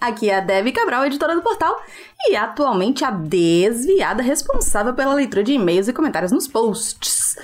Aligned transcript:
Aqui 0.00 0.30
é 0.30 0.36
a 0.36 0.40
Debbie 0.40 0.72
Cabral, 0.72 1.04
editora 1.06 1.34
do 1.34 1.42
portal, 1.42 1.82
e 2.28 2.36
atualmente 2.36 3.04
a 3.04 3.10
desviada 3.10 4.22
responsável 4.22 4.94
pela 4.94 5.14
leitura 5.14 5.42
de 5.42 5.52
e-mails 5.52 5.88
e 5.88 5.92
comentários 5.92 6.30
nos 6.30 6.46
posts. 6.46 7.36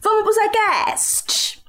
Vamos 0.00 0.22
pro 0.22 0.32
SciCast! 0.32 1.62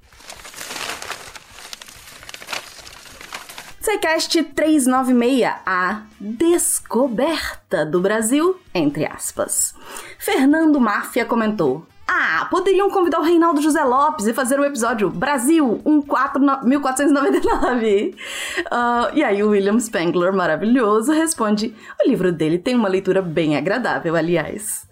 SciCast 3.81 4.43
396, 4.43 5.55
a 5.65 6.03
descoberta 6.19 7.85
do 7.85 8.01
Brasil, 8.01 8.59
entre 8.75 9.05
aspas. 9.05 9.73
Fernando 10.19 10.79
Máfia 10.79 11.25
comentou, 11.25 11.87
ah, 12.07 12.47
poderiam 12.49 12.89
convidar 12.89 13.19
o 13.19 13.23
Reinaldo 13.23 13.61
José 13.61 13.83
Lopes 13.83 14.27
e 14.27 14.33
fazer 14.33 14.57
o 14.57 14.63
episódio 14.63 15.09
Brasil 15.09 15.81
1499. 15.85 18.15
Uh, 18.59 19.13
e 19.13 19.21
aí 19.23 19.43
o 19.43 19.49
William 19.49 19.77
Spengler, 19.77 20.33
maravilhoso, 20.33 21.11
responde: 21.11 21.75
o 22.01 22.09
livro 22.09 22.31
dele 22.31 22.57
tem 22.57 22.75
uma 22.75 22.87
leitura 22.87 23.21
bem 23.21 23.57
agradável, 23.57 24.15
aliás. 24.15 24.87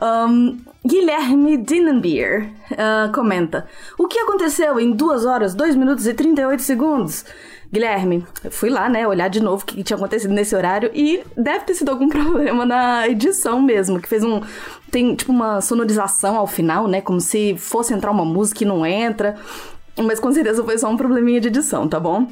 Um, 0.00 0.58
Guilherme 0.86 1.56
Dinenbier 1.56 2.52
uh, 2.70 3.10
comenta: 3.12 3.66
O 3.98 4.06
que 4.06 4.20
aconteceu 4.20 4.78
em 4.78 4.92
2 4.92 5.26
horas, 5.26 5.52
2 5.54 5.74
minutos 5.74 6.06
e 6.06 6.14
38 6.14 6.62
segundos? 6.62 7.24
Guilherme, 7.72 8.26
eu 8.42 8.50
fui 8.50 8.68
lá, 8.68 8.88
né, 8.88 9.06
olhar 9.06 9.28
de 9.28 9.40
novo 9.40 9.62
o 9.62 9.66
que 9.66 9.84
tinha 9.84 9.96
acontecido 9.96 10.34
nesse 10.34 10.56
horário 10.56 10.90
e 10.92 11.22
deve 11.36 11.64
ter 11.66 11.74
sido 11.74 11.90
algum 11.90 12.08
problema 12.10 12.66
na 12.66 13.08
edição 13.08 13.62
mesmo, 13.62 14.00
que 14.00 14.08
fez 14.08 14.24
um. 14.24 14.40
Tem 14.90 15.14
tipo 15.14 15.30
uma 15.30 15.60
sonorização 15.60 16.36
ao 16.36 16.48
final, 16.48 16.88
né? 16.88 17.00
Como 17.00 17.20
se 17.20 17.56
fosse 17.56 17.94
entrar 17.94 18.10
uma 18.10 18.24
música 18.24 18.64
e 18.64 18.66
não 18.66 18.84
entra. 18.84 19.36
Mas 19.96 20.18
com 20.18 20.32
certeza 20.32 20.64
foi 20.64 20.78
só 20.78 20.88
um 20.88 20.96
probleminha 20.96 21.40
de 21.40 21.48
edição, 21.48 21.86
tá 21.86 22.00
bom? 22.00 22.26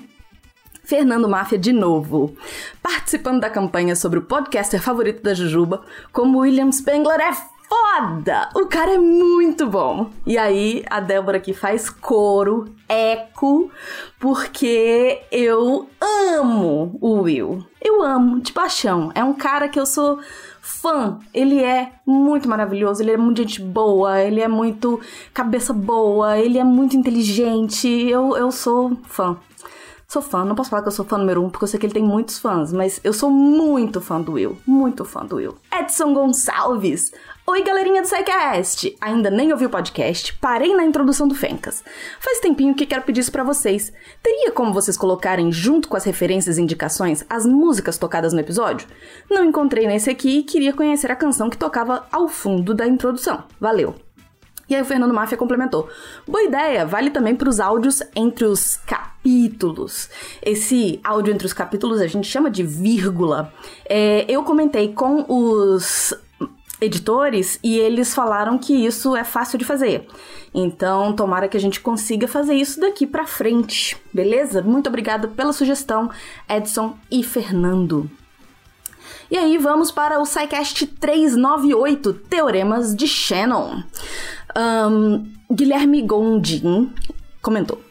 Fernando 0.83 1.28
Máfia 1.28 1.59
de 1.59 1.70
novo, 1.70 2.34
participando 2.83 3.41
da 3.41 3.50
campanha 3.50 3.94
sobre 3.94 4.19
o 4.19 4.22
podcaster 4.22 4.81
favorito 4.81 5.22
da 5.22 5.34
Jujuba, 5.34 5.83
como 6.12 6.39
William 6.39 6.72
Spengler 6.72 7.20
é 7.20 7.33
foda! 7.69 8.49
O 8.55 8.67
cara 8.67 8.95
é 8.95 8.99
muito 8.99 9.67
bom. 9.67 10.11
E 10.27 10.39
aí, 10.39 10.85
a 10.89 11.01
Débora 11.01 11.39
aqui 11.39 11.53
faz 11.53 11.91
coro, 11.91 12.75
eco, 12.89 13.71
porque 14.19 15.23
eu 15.31 15.89
amo 16.01 16.97
o 17.01 17.21
Will. 17.23 17.65
Eu 17.81 18.03
amo, 18.03 18.41
de 18.41 18.53
paixão. 18.53 19.13
É 19.15 19.23
um 19.23 19.35
cara 19.35 19.69
que 19.69 19.79
eu 19.79 19.87
sou 19.87 20.19
fã. 20.61 21.19
Ele 21.33 21.63
é 21.63 21.93
muito 22.07 22.49
maravilhoso, 22.49 23.03
ele 23.03 23.13
é 23.13 23.17
muito 23.17 23.39
gente 23.43 23.61
boa, 23.61 24.21
ele 24.21 24.41
é 24.41 24.49
muito 24.49 25.01
cabeça 25.33 25.73
boa, 25.73 26.39
ele 26.39 26.59
é 26.59 26.65
muito 26.65 26.97
inteligente. 26.97 27.89
Eu, 27.89 28.37
eu 28.37 28.51
sou 28.51 28.97
fã. 29.05 29.37
Sou 30.07 30.23
fã, 30.23 30.43
não 30.43 30.55
posso 30.55 30.71
falar 30.71 30.81
que 30.81 30.89
eu 30.89 30.93
sou 30.93 31.05
fã 31.05 31.19
número 31.19 31.45
um, 31.45 31.51
porque 31.51 31.65
eu 31.65 31.69
sei 31.69 31.79
que 31.79 31.85
ele 31.85 31.93
tem 31.93 32.03
muitos 32.03 32.39
fãs, 32.39 32.73
mas 32.73 32.99
eu 33.05 33.12
sou 33.12 33.31
muito 33.31 34.01
fã 34.01 34.19
do 34.19 34.33
Will. 34.33 34.57
Muito 34.67 35.05
fã 35.05 35.23
do 35.23 35.37
Will. 35.37 35.57
Edson 35.71 36.15
Gonçalves. 36.15 37.12
Oi, 37.50 37.62
galerinha 37.62 38.03
do 38.03 38.06
SciCast! 38.06 38.94
Ainda 39.00 39.31
nem 39.31 39.50
ouvi 39.53 39.64
o 39.64 39.70
podcast, 39.70 40.34
parei 40.34 40.75
na 40.75 40.84
introdução 40.84 41.26
do 41.26 41.34
Fencas. 41.34 41.82
Faz 42.20 42.41
tempinho 42.41 42.75
que 42.75 42.84
quero 42.84 43.04
pedir 43.04 43.22
isso 43.22 43.32
pra 43.32 43.42
vocês. 43.42 43.91
Teria 44.22 44.53
como 44.53 44.70
vocês 44.70 44.98
colocarem, 44.98 45.50
junto 45.50 45.88
com 45.88 45.97
as 45.97 46.04
referências 46.04 46.59
e 46.59 46.62
indicações, 46.62 47.25
as 47.26 47.47
músicas 47.47 47.97
tocadas 47.97 48.34
no 48.34 48.41
episódio? 48.41 48.86
Não 49.31 49.42
encontrei 49.42 49.86
nesse 49.86 50.10
aqui 50.10 50.41
e 50.41 50.42
queria 50.42 50.75
conhecer 50.75 51.10
a 51.10 51.16
canção 51.16 51.48
que 51.48 51.56
tocava 51.56 52.06
ao 52.12 52.28
fundo 52.28 52.75
da 52.75 52.86
introdução. 52.86 53.42
Valeu! 53.59 53.94
E 54.69 54.75
aí 54.75 54.82
o 54.82 54.84
Fernando 54.84 55.15
Máfia 55.15 55.38
complementou. 55.38 55.88
Boa 56.26 56.44
ideia, 56.44 56.84
vale 56.84 57.09
também 57.09 57.34
para 57.34 57.48
os 57.48 57.60
áudios 57.60 58.03
entre 58.15 58.44
os 58.44 58.76
capítulos. 58.76 60.10
Esse 60.42 61.00
áudio 61.03 61.32
entre 61.32 61.47
os 61.47 61.54
capítulos 61.54 62.03
a 62.03 62.06
gente 62.06 62.28
chama 62.28 62.50
de 62.50 62.62
vírgula. 62.62 63.50
É, 63.88 64.26
eu 64.28 64.44
comentei 64.44 64.92
com 64.92 65.25
os 65.26 66.12
editores 66.81 67.59
e 67.62 67.78
eles 67.78 68.15
falaram 68.15 68.59
que 68.59 68.72
isso 68.72 69.16
é 69.16 69.25
fácil 69.25 69.59
de 69.59 69.65
fazer. 69.65 70.06
Então, 70.55 71.12
tomara 71.12 71.49
que 71.49 71.56
a 71.56 71.61
gente 71.61 71.81
consiga 71.81 72.27
fazer 72.27 72.55
isso 72.55 72.81
daqui 72.81 73.06
para 73.06 73.27
frente, 73.27 73.97
beleza? 74.12 74.62
Muito 74.62 74.89
obrigada 74.89 75.28
pela 75.28 75.53
sugestão, 75.53 76.11
Edson 76.49 76.97
e 77.11 77.22
Fernando. 77.22 78.11
E 79.31 79.37
aí, 79.37 79.59
vamos 79.59 79.91
para 79.91 80.21
o 80.21 80.25
SciCast 80.25 80.87
398, 80.87 82.15
Teoremas 82.15 82.97
de 82.97 83.06
Shannon. 83.06 83.83
Um, 84.56 85.31
Guilherme 85.50 86.00
Gondin 86.03 86.91
comentou. 87.43 87.88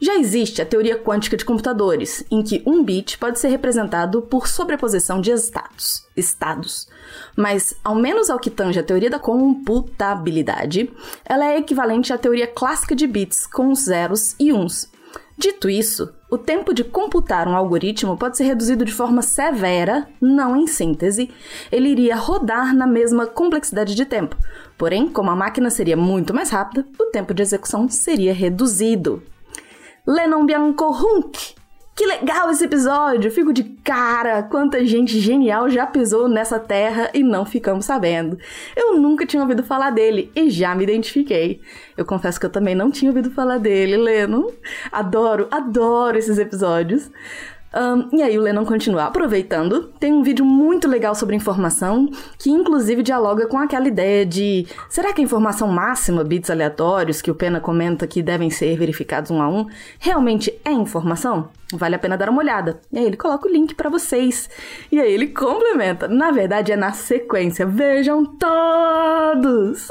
Já 0.00 0.14
existe 0.14 0.62
a 0.62 0.66
teoria 0.66 0.96
quântica 0.96 1.36
de 1.36 1.44
computadores, 1.44 2.24
em 2.30 2.40
que 2.40 2.62
um 2.64 2.84
bit 2.84 3.18
pode 3.18 3.40
ser 3.40 3.48
representado 3.48 4.22
por 4.22 4.46
sobreposição 4.46 5.20
de 5.20 5.32
estados, 5.32 6.06
estados. 6.16 6.88
Mas, 7.36 7.74
ao 7.82 7.96
menos 7.96 8.30
ao 8.30 8.38
que 8.38 8.48
tange 8.48 8.78
a 8.78 8.82
teoria 8.82 9.10
da 9.10 9.18
computabilidade, 9.18 10.88
ela 11.24 11.46
é 11.46 11.58
equivalente 11.58 12.12
à 12.12 12.18
teoria 12.18 12.46
clássica 12.46 12.94
de 12.94 13.08
bits 13.08 13.44
com 13.46 13.72
os 13.72 13.86
zeros 13.86 14.36
e 14.38 14.52
uns. 14.52 14.88
Dito 15.36 15.68
isso, 15.68 16.12
o 16.30 16.38
tempo 16.38 16.74
de 16.74 16.84
computar 16.84 17.48
um 17.48 17.56
algoritmo 17.56 18.16
pode 18.16 18.36
ser 18.36 18.44
reduzido 18.44 18.84
de 18.84 18.92
forma 18.92 19.22
severa, 19.22 20.08
não 20.20 20.56
em 20.56 20.66
síntese. 20.66 21.30
Ele 21.72 21.88
iria 21.88 22.16
rodar 22.16 22.74
na 22.74 22.86
mesma 22.86 23.26
complexidade 23.26 23.94
de 23.94 24.04
tempo. 24.04 24.36
Porém, 24.76 25.08
como 25.08 25.30
a 25.30 25.36
máquina 25.36 25.70
seria 25.70 25.96
muito 25.96 26.34
mais 26.34 26.50
rápida, 26.50 26.86
o 27.00 27.06
tempo 27.06 27.34
de 27.34 27.42
execução 27.42 27.88
seria 27.88 28.34
reduzido. 28.34 29.22
Lennon 30.08 30.46
Bianco 30.46 30.86
Hunk 30.90 31.58
que 31.98 32.06
legal 32.06 32.48
esse 32.48 32.64
episódio! 32.64 33.28
Fico 33.28 33.52
de 33.52 33.64
cara 33.64 34.44
quanta 34.44 34.86
gente 34.86 35.18
genial 35.18 35.68
já 35.68 35.84
pisou 35.84 36.28
nessa 36.28 36.56
terra 36.56 37.10
e 37.12 37.24
não 37.24 37.44
ficamos 37.44 37.86
sabendo. 37.86 38.38
Eu 38.76 39.00
nunca 39.00 39.26
tinha 39.26 39.42
ouvido 39.42 39.64
falar 39.64 39.90
dele 39.90 40.30
e 40.36 40.48
já 40.48 40.76
me 40.76 40.84
identifiquei. 40.84 41.60
Eu 41.96 42.04
confesso 42.04 42.38
que 42.38 42.46
eu 42.46 42.50
também 42.50 42.72
não 42.72 42.88
tinha 42.88 43.10
ouvido 43.10 43.32
falar 43.32 43.58
dele, 43.58 43.96
Leno. 43.96 44.46
Adoro, 44.92 45.48
adoro 45.50 46.16
esses 46.16 46.38
episódios. 46.38 47.10
Um, 47.74 48.16
e 48.16 48.22
aí 48.22 48.38
o 48.38 48.42
Lennon 48.42 48.64
continua 48.64 49.04
aproveitando. 49.04 49.92
Tem 50.00 50.12
um 50.12 50.22
vídeo 50.22 50.44
muito 50.44 50.88
legal 50.88 51.14
sobre 51.14 51.36
informação, 51.36 52.08
que 52.38 52.50
inclusive 52.50 53.02
dialoga 53.02 53.46
com 53.46 53.58
aquela 53.58 53.86
ideia 53.86 54.24
de 54.24 54.66
será 54.88 55.12
que 55.12 55.20
a 55.20 55.24
informação 55.24 55.68
máxima, 55.68 56.24
bits 56.24 56.50
aleatórios, 56.50 57.20
que 57.20 57.30
o 57.30 57.34
Pena 57.34 57.60
comenta 57.60 58.06
que 58.06 58.22
devem 58.22 58.50
ser 58.50 58.76
verificados 58.76 59.30
um 59.30 59.42
a 59.42 59.48
um, 59.48 59.66
realmente 59.98 60.52
é 60.64 60.72
informação? 60.72 61.50
Vale 61.72 61.96
a 61.96 61.98
pena 61.98 62.16
dar 62.16 62.30
uma 62.30 62.40
olhada. 62.40 62.80
E 62.90 62.98
aí 62.98 63.04
ele 63.04 63.16
coloca 63.16 63.46
o 63.46 63.50
link 63.50 63.74
para 63.74 63.90
vocês. 63.90 64.48
E 64.90 64.98
aí 64.98 65.12
ele 65.12 65.28
complementa. 65.28 66.08
Na 66.08 66.30
verdade 66.30 66.72
é 66.72 66.76
na 66.76 66.92
sequência. 66.92 67.66
Vejam 67.66 68.24
todos. 68.24 69.86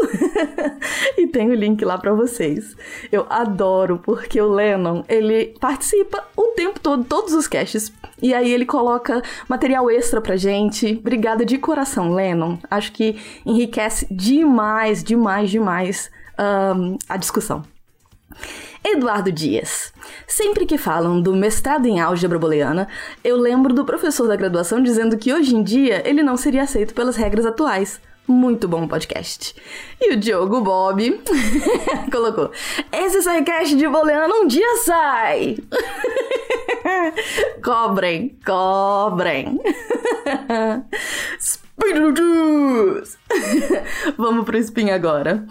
e 1.17 1.27
tem 1.27 1.51
o 1.51 1.53
link 1.53 1.85
lá 1.85 1.97
para 1.97 2.13
vocês. 2.13 2.75
Eu 3.11 3.27
adoro 3.29 3.99
porque 3.99 4.41
o 4.41 4.51
Lennon, 4.51 5.03
ele 5.07 5.55
participa 5.59 6.25
o 6.35 6.47
tempo 6.55 6.79
todo, 6.79 7.03
todos 7.03 7.33
os 7.33 7.47
casts. 7.47 7.93
E 8.19 8.33
aí 8.33 8.51
ele 8.51 8.65
coloca 8.65 9.21
material 9.47 9.91
extra 9.91 10.19
pra 10.19 10.35
gente. 10.35 10.97
Obrigada 10.99 11.45
de 11.45 11.59
coração, 11.59 12.11
Lennon. 12.11 12.57
Acho 12.71 12.91
que 12.91 13.17
enriquece 13.45 14.07
demais, 14.09 15.03
demais, 15.03 15.51
demais 15.51 16.09
um, 16.75 16.97
a 17.07 17.17
discussão. 17.17 17.63
Eduardo 18.83 19.31
Dias. 19.31 19.93
Sempre 20.25 20.65
que 20.65 20.77
falam 20.77 21.21
do 21.21 21.35
mestrado 21.35 21.85
em 21.85 21.99
álgebra 21.99 22.39
booleana, 22.39 22.87
eu 23.23 23.37
lembro 23.37 23.73
do 23.73 23.85
professor 23.85 24.27
da 24.27 24.35
graduação 24.35 24.81
dizendo 24.81 25.17
que 25.17 25.33
hoje 25.33 25.55
em 25.55 25.61
dia 25.61 26.01
ele 26.07 26.23
não 26.23 26.37
seria 26.37 26.63
aceito 26.63 26.93
pelas 26.93 27.15
regras 27.15 27.45
atuais. 27.45 27.99
Muito 28.27 28.67
bom 28.67 28.85
podcast. 28.87 29.55
E 30.01 30.13
o 30.13 30.17
Diogo 30.17 30.59
Bob 30.59 31.21
colocou: 32.11 32.51
Esse 32.91 33.21
sidecast 33.21 33.75
de 33.75 33.87
booleano 33.87 34.41
um 34.41 34.47
dia 34.47 34.75
sai! 34.83 35.57
cobrem, 37.63 38.37
cobrem! 38.45 39.61
Vamos 44.17 44.45
pro 44.45 44.57
spin 44.57 44.89
agora. 44.89 45.45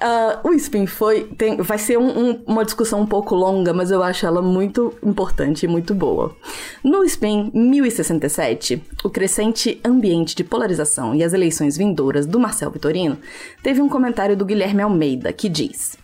Uh, 0.00 0.48
o 0.48 0.52
spin 0.54 0.86
foi. 0.86 1.24
Tem, 1.24 1.56
vai 1.56 1.78
ser 1.78 1.98
um, 1.98 2.30
um, 2.30 2.42
uma 2.46 2.64
discussão 2.64 3.00
um 3.00 3.06
pouco 3.06 3.34
longa, 3.34 3.72
mas 3.72 3.90
eu 3.90 4.02
acho 4.02 4.24
ela 4.24 4.40
muito 4.40 4.94
importante 5.02 5.64
e 5.64 5.68
muito 5.68 5.94
boa. 5.94 6.36
No 6.84 7.04
spin 7.04 7.50
1067, 7.52 8.82
o 9.04 9.10
crescente 9.10 9.80
ambiente 9.84 10.36
de 10.36 10.44
polarização 10.44 11.14
e 11.14 11.24
as 11.24 11.32
eleições 11.32 11.76
vindouras 11.76 12.26
do 12.26 12.38
Marcel 12.38 12.70
Vitorino, 12.70 13.18
teve 13.62 13.80
um 13.82 13.88
comentário 13.88 14.36
do 14.36 14.44
Guilherme 14.44 14.82
Almeida 14.82 15.32
que 15.32 15.48
diz. 15.48 16.01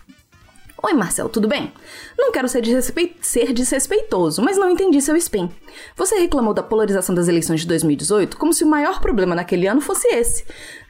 Oi, 0.80 0.92
Marcel, 0.92 1.28
tudo 1.28 1.48
bem? 1.48 1.72
Não 2.16 2.30
quero 2.30 2.48
ser, 2.48 2.62
desrespe... 2.62 3.16
ser 3.20 3.52
desrespeitoso, 3.52 4.40
mas 4.40 4.56
não 4.56 4.70
entendi 4.70 5.02
seu 5.02 5.16
spin. 5.16 5.50
Você 5.96 6.16
reclamou 6.20 6.54
da 6.54 6.62
polarização 6.62 7.12
das 7.12 7.26
eleições 7.26 7.62
de 7.62 7.66
2018 7.66 8.36
como 8.36 8.52
se 8.52 8.62
o 8.62 8.68
maior 8.68 9.00
problema 9.00 9.34
naquele 9.34 9.66
ano 9.66 9.80
fosse 9.80 10.06
esse. 10.06 10.44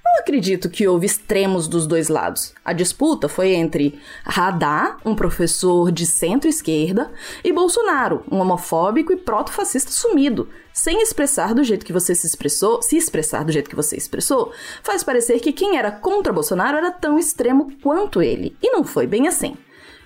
Não 0.05 0.21
acredito 0.21 0.69
que 0.69 0.87
houve 0.87 1.07
extremos 1.07 1.67
dos 1.67 1.87
dois 1.87 2.11
lados. 2.11 2.53
A 2.63 2.75
disputa 2.75 3.31
foi 3.31 3.55
entre 3.55 3.99
Radar, 4.25 4.99
um 5.07 5.15
professor 5.15 5.91
de 5.91 6.05
centro-esquerda, 6.05 7.11
e 7.43 7.51
Bolsonaro, 7.51 8.23
um 8.31 8.41
homofóbico 8.41 9.11
e 9.11 9.17
proto-fascista 9.17 9.91
sumido. 9.91 10.51
Sem 10.71 11.01
expressar 11.01 11.55
do 11.55 11.65
jeito 11.65 11.87
que 11.87 11.95
você 11.95 12.15
se 12.15 12.27
expressou, 12.27 12.83
se 12.83 12.95
expressar 12.95 13.43
do 13.43 13.53
jeito 13.53 13.71
que 13.71 13.77
você 13.77 13.97
expressou, 13.97 14.53
faz 14.83 15.03
parecer 15.03 15.41
que 15.41 15.53
quem 15.53 15.79
era 15.79 15.91
contra 15.91 16.31
Bolsonaro 16.31 16.77
era 16.77 16.91
tão 16.91 17.19
extremo 17.19 17.73
quanto 17.83 18.21
ele. 18.21 18.55
E 18.63 18.71
não 18.71 18.85
foi 18.85 19.07
bem 19.07 19.27
assim. 19.27 19.57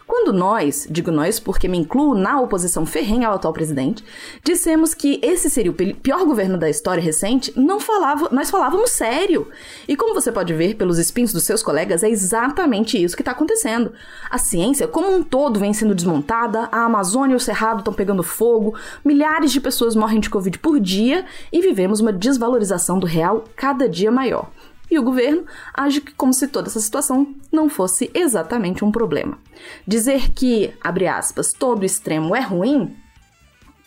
Quando 0.06 0.32
nós, 0.32 0.86
digo 0.90 1.10
nós 1.10 1.38
porque 1.38 1.68
me 1.68 1.78
incluo 1.78 2.14
na 2.14 2.40
oposição 2.40 2.84
ferrenha 2.84 3.28
ao 3.28 3.34
atual 3.34 3.52
presidente, 3.52 4.04
dissemos 4.44 4.94
que 4.94 5.20
esse 5.22 5.48
seria 5.48 5.70
o 5.70 5.74
pior 5.74 6.24
governo 6.24 6.58
da 6.58 6.68
história 6.68 7.02
recente, 7.02 7.52
não 7.56 7.80
falava, 7.80 8.28
nós 8.30 8.50
falávamos 8.50 8.90
sério. 8.90 9.48
E 9.86 9.96
como 9.96 10.14
você 10.14 10.30
pode 10.30 10.52
ver 10.54 10.74
pelos 10.74 10.98
espinhos 10.98 11.32
dos 11.32 11.44
seus 11.44 11.62
colegas, 11.62 12.02
é 12.02 12.10
exatamente 12.10 13.02
isso 13.02 13.16
que 13.16 13.22
está 13.22 13.32
acontecendo. 13.32 13.92
A 14.30 14.38
ciência, 14.38 14.88
como 14.88 15.14
um 15.14 15.22
todo, 15.22 15.60
vem 15.60 15.72
sendo 15.72 15.94
desmontada, 15.94 16.68
a 16.72 16.84
Amazônia 16.84 17.34
e 17.34 17.36
o 17.36 17.40
Cerrado 17.40 17.78
estão 17.78 17.94
pegando 17.94 18.22
fogo, 18.22 18.74
milhares 19.04 19.52
de 19.52 19.60
pessoas 19.60 19.94
morrem 19.94 20.20
de 20.20 20.30
Covid 20.30 20.58
por 20.58 20.80
dia 20.80 21.24
e 21.52 21.60
vivemos 21.60 22.00
uma 22.00 22.12
desvalorização 22.12 22.98
do 22.98 23.06
real 23.06 23.44
cada 23.56 23.88
dia 23.88 24.10
maior 24.10 24.50
e 24.92 24.98
o 24.98 25.02
governo 25.02 25.46
age 25.72 26.02
como 26.18 26.34
se 26.34 26.46
toda 26.46 26.68
essa 26.68 26.78
situação 26.78 27.34
não 27.50 27.66
fosse 27.70 28.10
exatamente 28.12 28.84
um 28.84 28.92
problema. 28.92 29.38
Dizer 29.86 30.32
que, 30.34 30.74
abre 30.82 31.08
aspas, 31.08 31.54
todo 31.54 31.82
extremo 31.82 32.36
é 32.36 32.40
ruim 32.40 32.94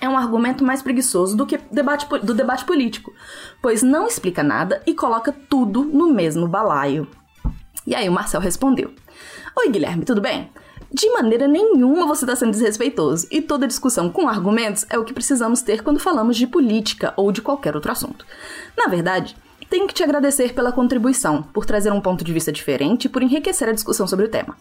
é 0.02 0.10
um 0.10 0.18
argumento 0.18 0.64
mais 0.64 0.82
preguiçoso 0.82 1.38
do 1.38 1.46
que 1.46 1.60
debate, 1.72 2.08
do 2.24 2.34
debate 2.34 2.66
político, 2.66 3.14
pois 3.62 3.84
não 3.84 4.08
explica 4.08 4.42
nada 4.42 4.82
e 4.86 4.96
coloca 4.96 5.32
tudo 5.32 5.86
no 5.86 6.12
mesmo 6.12 6.48
balaio. 6.48 7.08
E 7.86 7.94
aí 7.94 8.10
o 8.10 8.12
Marcel 8.12 8.42
respondeu: 8.42 8.92
Oi, 9.56 9.70
Guilherme, 9.70 10.06
tudo 10.06 10.20
bem? 10.20 10.50
De 10.92 11.10
maneira 11.12 11.48
nenhuma 11.48 12.08
você 12.08 12.26
está 12.26 12.36
sendo 12.36 12.52
desrespeitoso, 12.52 13.28
e 13.30 13.42
toda 13.42 13.68
discussão 13.68 14.10
com 14.10 14.28
argumentos 14.28 14.86
é 14.90 14.98
o 14.98 15.04
que 15.04 15.14
precisamos 15.14 15.62
ter 15.62 15.84
quando 15.84 16.00
falamos 16.00 16.36
de 16.36 16.48
política 16.48 17.14
ou 17.16 17.32
de 17.32 17.42
qualquer 17.42 17.76
outro 17.76 17.92
assunto. 17.92 18.26
Na 18.78 18.88
verdade, 18.88 19.36
tenho 19.70 19.88
que 19.88 19.94
te 19.94 20.04
agradecer 20.04 20.54
pela 20.54 20.72
contribuição, 20.72 21.42
por 21.42 21.66
trazer 21.66 21.92
um 21.92 22.02
ponto 22.02 22.24
de 22.24 22.34
vista 22.34 22.52
diferente 22.52 23.06
e 23.06 23.10
por 23.10 23.24
enriquecer 23.24 23.68
a 23.68 23.74
discussão 23.74 24.08
sobre 24.08 24.26
o 24.26 24.30
tema. 24.30 24.56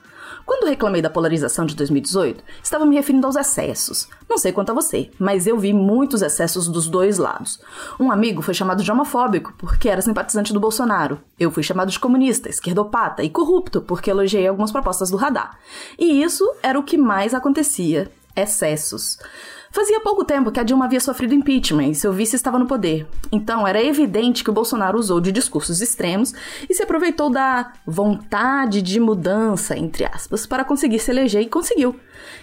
Quando 0.44 0.68
reclamei 0.68 1.00
da 1.00 1.08
polarização 1.08 1.64
de 1.64 1.74
2018, 1.74 2.44
estava 2.62 2.84
me 2.84 2.96
referindo 2.96 3.26
aos 3.26 3.36
excessos. 3.36 4.08
Não 4.28 4.36
sei 4.36 4.52
quanto 4.52 4.70
a 4.70 4.74
você, 4.74 5.10
mas 5.18 5.46
eu 5.46 5.58
vi 5.58 5.72
muitos 5.72 6.20
excessos 6.20 6.68
dos 6.68 6.86
dois 6.86 7.16
lados. 7.16 7.60
Um 7.98 8.12
amigo 8.12 8.42
foi 8.42 8.52
chamado 8.52 8.82
de 8.82 8.90
homofóbico 8.90 9.54
porque 9.56 9.88
era 9.88 10.02
simpatizante 10.02 10.52
do 10.52 10.60
Bolsonaro. 10.60 11.18
Eu 11.38 11.50
fui 11.50 11.62
chamado 11.62 11.90
de 11.90 11.98
comunista, 11.98 12.50
esquerdopata 12.50 13.22
e 13.22 13.30
corrupto 13.30 13.80
porque 13.80 14.10
elogiei 14.10 14.46
algumas 14.46 14.70
propostas 14.70 15.10
do 15.10 15.16
radar. 15.16 15.58
E 15.98 16.22
isso 16.22 16.44
era 16.62 16.78
o 16.78 16.84
que 16.84 16.98
mais 16.98 17.32
acontecia: 17.32 18.10
excessos. 18.36 19.18
Fazia 19.74 19.98
pouco 19.98 20.24
tempo 20.24 20.52
que 20.52 20.60
a 20.60 20.62
Dilma 20.62 20.84
havia 20.84 21.00
sofrido 21.00 21.34
impeachment 21.34 21.88
e 21.88 21.96
seu 21.96 22.12
vice 22.12 22.36
estava 22.36 22.60
no 22.60 22.66
poder. 22.66 23.08
Então 23.32 23.66
era 23.66 23.82
evidente 23.82 24.44
que 24.44 24.50
o 24.50 24.52
Bolsonaro 24.52 24.96
usou 24.96 25.20
de 25.20 25.32
discursos 25.32 25.80
extremos 25.80 26.32
e 26.70 26.72
se 26.72 26.84
aproveitou 26.84 27.28
da 27.28 27.72
vontade 27.84 28.80
de 28.80 29.00
mudança, 29.00 29.76
entre 29.76 30.04
aspas, 30.04 30.46
para 30.46 30.64
conseguir 30.64 31.00
se 31.00 31.10
eleger 31.10 31.42
e 31.42 31.48
conseguiu. 31.48 31.98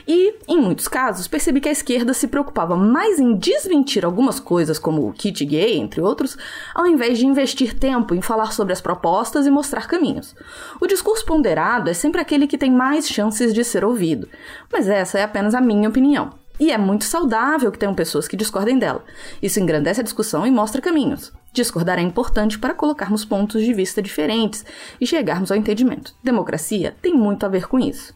E, 0.05 0.35
em 0.45 0.59
muitos 0.59 0.89
casos, 0.89 1.25
percebi 1.25 1.61
que 1.61 1.69
a 1.69 1.71
esquerda 1.71 2.13
se 2.13 2.27
preocupava 2.27 2.75
mais 2.75 3.17
em 3.17 3.33
desmentir 3.37 4.03
algumas 4.03 4.37
coisas, 4.37 4.77
como 4.77 5.07
o 5.07 5.13
kit 5.13 5.45
gay, 5.45 5.77
entre 5.77 6.01
outros, 6.01 6.37
ao 6.75 6.85
invés 6.85 7.17
de 7.17 7.25
investir 7.25 7.79
tempo 7.79 8.13
em 8.13 8.21
falar 8.21 8.51
sobre 8.51 8.73
as 8.73 8.81
propostas 8.81 9.47
e 9.47 9.49
mostrar 9.49 9.87
caminhos. 9.87 10.35
O 10.81 10.85
discurso 10.85 11.25
ponderado 11.25 11.89
é 11.89 11.93
sempre 11.93 12.19
aquele 12.19 12.45
que 12.45 12.57
tem 12.57 12.69
mais 12.69 13.07
chances 13.07 13.53
de 13.53 13.63
ser 13.63 13.85
ouvido, 13.85 14.27
mas 14.69 14.89
essa 14.89 15.17
é 15.17 15.23
apenas 15.23 15.55
a 15.55 15.61
minha 15.61 15.87
opinião. 15.87 16.40
E 16.61 16.71
é 16.71 16.77
muito 16.77 17.05
saudável 17.05 17.71
que 17.71 17.79
tenham 17.79 17.95
pessoas 17.95 18.27
que 18.27 18.37
discordem 18.37 18.77
dela. 18.77 19.03
Isso 19.41 19.59
engrandece 19.59 19.99
a 19.99 20.03
discussão 20.03 20.45
e 20.45 20.51
mostra 20.51 20.79
caminhos. 20.79 21.33
Discordar 21.51 21.97
é 21.97 22.03
importante 22.03 22.59
para 22.59 22.75
colocarmos 22.75 23.25
pontos 23.25 23.63
de 23.63 23.73
vista 23.73 23.99
diferentes 23.99 24.63
e 25.01 25.07
chegarmos 25.07 25.51
ao 25.51 25.57
entendimento. 25.57 26.13
Democracia 26.23 26.95
tem 27.01 27.15
muito 27.15 27.47
a 27.47 27.49
ver 27.49 27.67
com 27.67 27.79
isso. 27.79 28.13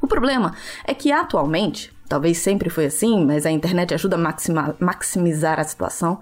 O 0.00 0.06
problema 0.06 0.54
é 0.84 0.94
que 0.94 1.10
atualmente, 1.10 1.92
talvez 2.08 2.38
sempre 2.38 2.70
foi 2.70 2.84
assim, 2.84 3.26
mas 3.26 3.44
a 3.44 3.50
internet 3.50 3.92
ajuda 3.92 4.14
a 4.14 4.74
maximizar 4.78 5.58
a 5.58 5.64
situação. 5.64 6.20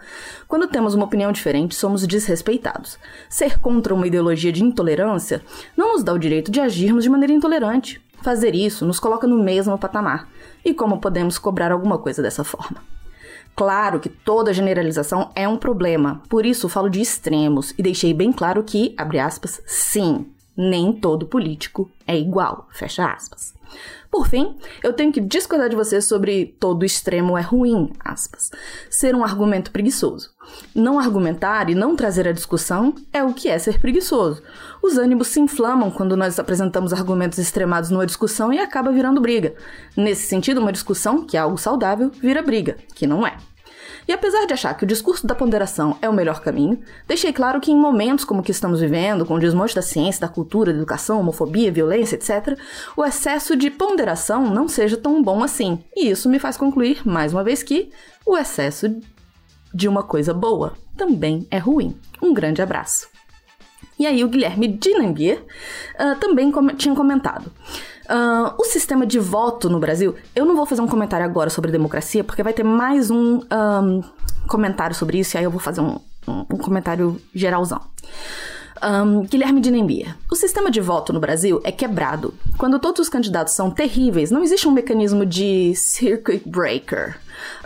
Quando 0.48 0.66
temos 0.66 0.94
uma 0.94 1.04
opinião 1.04 1.30
diferente, 1.30 1.74
somos 1.74 2.06
desrespeitados. 2.06 2.98
Ser 3.28 3.60
contra 3.60 3.94
uma 3.94 4.06
ideologia 4.06 4.50
de 4.50 4.64
intolerância 4.64 5.42
não 5.76 5.92
nos 5.92 6.02
dá 6.02 6.14
o 6.14 6.18
direito 6.18 6.50
de 6.50 6.62
agirmos 6.62 7.04
de 7.04 7.10
maneira 7.10 7.34
intolerante. 7.34 8.02
Fazer 8.22 8.54
isso 8.54 8.86
nos 8.86 8.98
coloca 8.98 9.26
no 9.26 9.42
mesmo 9.44 9.76
patamar. 9.76 10.26
E 10.64 10.72
como 10.72 11.00
podemos 11.00 11.38
cobrar 11.38 11.70
alguma 11.70 11.98
coisa 11.98 12.22
dessa 12.22 12.42
forma? 12.42 12.82
Claro 13.54 14.00
que 14.00 14.08
toda 14.08 14.52
generalização 14.52 15.30
é 15.34 15.46
um 15.46 15.56
problema, 15.56 16.22
por 16.28 16.44
isso 16.44 16.68
falo 16.68 16.88
de 16.88 17.00
extremos 17.00 17.72
e 17.78 17.82
deixei 17.82 18.12
bem 18.12 18.32
claro 18.32 18.64
que, 18.64 18.94
abre 18.96 19.20
aspas, 19.20 19.62
sim, 19.64 20.26
nem 20.56 20.92
todo 20.92 21.26
político 21.26 21.88
é 22.06 22.18
igual, 22.18 22.68
fecha 22.72 23.06
aspas. 23.06 23.54
Por 24.14 24.28
fim, 24.28 24.54
eu 24.80 24.92
tenho 24.92 25.12
que 25.12 25.20
discordar 25.20 25.68
de 25.68 25.74
você 25.74 26.00
sobre 26.00 26.54
todo 26.60 26.84
extremo 26.84 27.36
é 27.36 27.40
ruim, 27.40 27.90
aspas. 27.98 28.48
Ser 28.88 29.12
um 29.12 29.24
argumento 29.24 29.72
preguiçoso. 29.72 30.30
Não 30.72 31.00
argumentar 31.00 31.68
e 31.68 31.74
não 31.74 31.96
trazer 31.96 32.28
a 32.28 32.32
discussão 32.32 32.94
é 33.12 33.24
o 33.24 33.34
que 33.34 33.48
é 33.48 33.58
ser 33.58 33.80
preguiçoso. 33.80 34.40
Os 34.80 34.98
ânimos 34.98 35.26
se 35.26 35.40
inflamam 35.40 35.90
quando 35.90 36.16
nós 36.16 36.38
apresentamos 36.38 36.92
argumentos 36.92 37.40
extremados 37.40 37.90
numa 37.90 38.06
discussão 38.06 38.52
e 38.52 38.60
acaba 38.60 38.92
virando 38.92 39.20
briga. 39.20 39.56
Nesse 39.96 40.28
sentido, 40.28 40.60
uma 40.60 40.70
discussão, 40.70 41.26
que 41.26 41.36
é 41.36 41.40
algo 41.40 41.58
saudável, 41.58 42.12
vira 42.22 42.40
briga, 42.40 42.76
que 42.94 43.08
não 43.08 43.26
é. 43.26 43.36
E 44.06 44.12
apesar 44.12 44.46
de 44.46 44.52
achar 44.52 44.74
que 44.74 44.84
o 44.84 44.86
discurso 44.86 45.26
da 45.26 45.34
ponderação 45.34 45.96
é 46.02 46.08
o 46.08 46.12
melhor 46.12 46.40
caminho, 46.40 46.80
deixei 47.06 47.32
claro 47.32 47.60
que 47.60 47.70
em 47.70 47.76
momentos 47.76 48.24
como 48.24 48.40
o 48.40 48.42
que 48.42 48.50
estamos 48.50 48.80
vivendo, 48.80 49.24
com 49.24 49.34
o 49.34 49.40
desmonte 49.40 49.74
da 49.74 49.82
ciência, 49.82 50.20
da 50.20 50.28
cultura, 50.28 50.72
da 50.72 50.78
educação, 50.78 51.20
homofobia, 51.20 51.72
violência, 51.72 52.16
etc., 52.16 52.58
o 52.96 53.04
excesso 53.04 53.56
de 53.56 53.70
ponderação 53.70 54.50
não 54.50 54.68
seja 54.68 54.96
tão 54.96 55.22
bom 55.22 55.42
assim. 55.42 55.82
E 55.96 56.10
isso 56.10 56.28
me 56.28 56.38
faz 56.38 56.56
concluir, 56.56 57.06
mais 57.06 57.32
uma 57.32 57.44
vez, 57.44 57.62
que 57.62 57.90
o 58.26 58.36
excesso 58.36 58.94
de 59.72 59.88
uma 59.88 60.02
coisa 60.02 60.32
boa 60.32 60.74
também 60.96 61.46
é 61.50 61.58
ruim. 61.58 61.98
Um 62.22 62.32
grande 62.32 62.62
abraço. 62.62 63.08
E 63.98 64.06
aí 64.06 64.24
o 64.24 64.28
Guilherme 64.28 64.68
Dinambier 64.68 65.42
uh, 65.94 66.18
também 66.18 66.50
com 66.50 66.66
tinha 66.68 66.94
comentado. 66.94 67.50
Uh, 68.04 68.54
o 68.58 68.64
sistema 68.64 69.06
de 69.06 69.18
voto 69.18 69.70
no 69.70 69.78
Brasil, 69.78 70.14
eu 70.36 70.44
não 70.44 70.54
vou 70.54 70.66
fazer 70.66 70.82
um 70.82 70.88
comentário 70.88 71.24
agora 71.24 71.48
sobre 71.48 71.70
democracia, 71.70 72.22
porque 72.22 72.42
vai 72.42 72.52
ter 72.52 72.64
mais 72.64 73.10
um, 73.10 73.40
um 73.40 74.02
comentário 74.46 74.94
sobre 74.94 75.18
isso, 75.18 75.36
e 75.36 75.38
aí 75.38 75.44
eu 75.44 75.50
vou 75.50 75.60
fazer 75.60 75.80
um, 75.80 75.98
um, 76.28 76.40
um 76.40 76.58
comentário 76.58 77.20
geralzão. 77.34 77.80
Um, 78.82 79.22
Guilherme 79.22 79.62
de 79.62 79.70
Nembia. 79.70 80.14
O 80.30 80.36
sistema 80.36 80.70
de 80.70 80.80
voto 80.80 81.10
no 81.10 81.20
Brasil 81.20 81.58
é 81.64 81.72
quebrado. 81.72 82.34
Quando 82.58 82.78
todos 82.78 83.00
os 83.00 83.08
candidatos 83.08 83.54
são 83.54 83.70
terríveis, 83.70 84.30
não 84.30 84.42
existe 84.42 84.68
um 84.68 84.72
mecanismo 84.72 85.24
de 85.24 85.74
circuit 85.74 86.42
breaker 86.46 87.16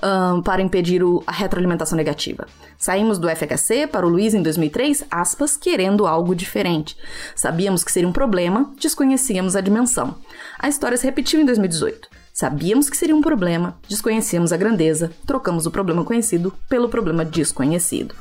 um, 0.03 0.41
para 0.43 0.63
impedir 0.63 1.03
o, 1.03 1.23
a 1.27 1.33
retroalimentação 1.33 1.97
negativa. 1.97 2.47
Saímos 2.77 3.19
do 3.19 3.29
FHC 3.29 3.89
para 3.89 4.07
o 4.07 4.09
Luiz 4.09 4.33
em 4.33 4.43
2003, 4.43 5.05
aspas, 5.11 5.57
querendo 5.57 6.07
algo 6.07 6.35
diferente. 6.35 6.97
Sabíamos 7.35 7.83
que 7.83 7.91
seria 7.91 8.09
um 8.09 8.13
problema, 8.13 8.73
desconhecíamos 8.79 9.57
a 9.57 9.61
dimensão. 9.61 10.15
A 10.59 10.69
história 10.69 10.97
se 10.97 11.05
repetiu 11.05 11.41
em 11.41 11.45
2018. 11.45 12.09
Sabíamos 12.33 12.91
que 12.91 12.97
seria 12.97 13.15
um 13.15 13.21
problema, 13.21 13.79
desconhecíamos 13.89 14.53
a 14.53 14.57
grandeza, 14.57 15.13
trocamos 15.27 15.67
o 15.67 15.71
problema 15.71 16.05
conhecido 16.05 16.53
pelo 16.69 16.89
problema 16.89 17.25
desconhecido. 17.25 18.15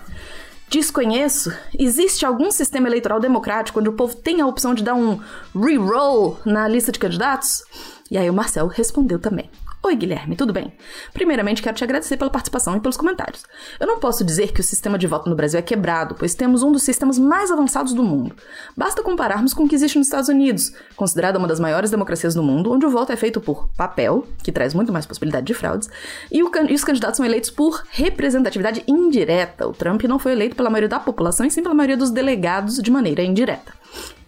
Desconheço. 0.69 1.51
Existe 1.77 2.25
algum 2.25 2.51
sistema 2.51 2.87
eleitoral 2.87 3.19
democrático 3.19 3.79
onde 3.79 3.89
o 3.89 3.93
povo 3.93 4.15
tem 4.15 4.41
a 4.41 4.47
opção 4.47 4.73
de 4.73 4.83
dar 4.83 4.95
um 4.95 5.19
reroll 5.55 6.39
na 6.45 6.67
lista 6.67 6.91
de 6.91 6.99
candidatos? 6.99 7.63
E 8.11 8.17
aí 8.17 8.29
o 8.29 8.33
Marcel 8.33 8.67
respondeu 8.67 9.17
também. 9.17 9.49
Oi, 9.83 9.95
Guilherme, 9.95 10.35
tudo 10.35 10.51
bem? 10.51 10.73
Primeiramente, 11.13 11.61
quero 11.61 11.77
te 11.77 11.83
agradecer 11.83 12.17
pela 12.17 12.31
participação 12.31 12.75
e 12.75 12.79
pelos 12.79 12.97
comentários. 12.97 13.45
Eu 13.79 13.85
não 13.85 13.99
posso 13.99 14.23
dizer 14.23 14.51
que 14.51 14.59
o 14.59 14.63
sistema 14.63 14.97
de 14.97 15.05
voto 15.05 15.29
no 15.29 15.35
Brasil 15.35 15.59
é 15.59 15.61
quebrado, 15.61 16.15
pois 16.15 16.33
temos 16.33 16.63
um 16.63 16.71
dos 16.71 16.81
sistemas 16.81 17.19
mais 17.19 17.51
avançados 17.51 17.93
do 17.93 18.03
mundo. 18.03 18.35
Basta 18.75 19.03
compararmos 19.03 19.53
com 19.53 19.63
o 19.63 19.69
que 19.69 19.75
existe 19.75 19.97
nos 19.97 20.07
Estados 20.07 20.29
Unidos, 20.29 20.73
considerada 20.95 21.37
uma 21.37 21.47
das 21.47 21.59
maiores 21.59 21.91
democracias 21.91 22.33
do 22.33 22.41
mundo, 22.41 22.71
onde 22.71 22.87
o 22.87 22.89
voto 22.89 23.13
é 23.13 23.15
feito 23.15 23.39
por 23.39 23.69
papel, 23.77 24.27
que 24.43 24.51
traz 24.51 24.73
muito 24.73 24.91
mais 24.91 25.05
possibilidade 25.05 25.45
de 25.45 25.53
fraudes, 25.53 25.89
e, 26.31 26.41
o, 26.43 26.51
e 26.67 26.73
os 26.73 26.83
candidatos 26.83 27.17
são 27.17 27.25
eleitos 27.25 27.51
por 27.51 27.83
representatividade 27.91 28.83
indireta. 28.87 29.67
O 29.67 29.73
Trump 29.73 30.03
não 30.03 30.17
foi 30.17 30.31
eleito 30.31 30.55
pela 30.55 30.71
maioria 30.71 30.89
da 30.89 30.99
população, 30.99 31.45
e 31.45 31.51
sim 31.51 31.61
pela 31.61 31.75
maioria 31.75 31.95
dos 31.95 32.09
delegados 32.09 32.81
de 32.81 32.89
maneira 32.89 33.21
indireta. 33.21 33.73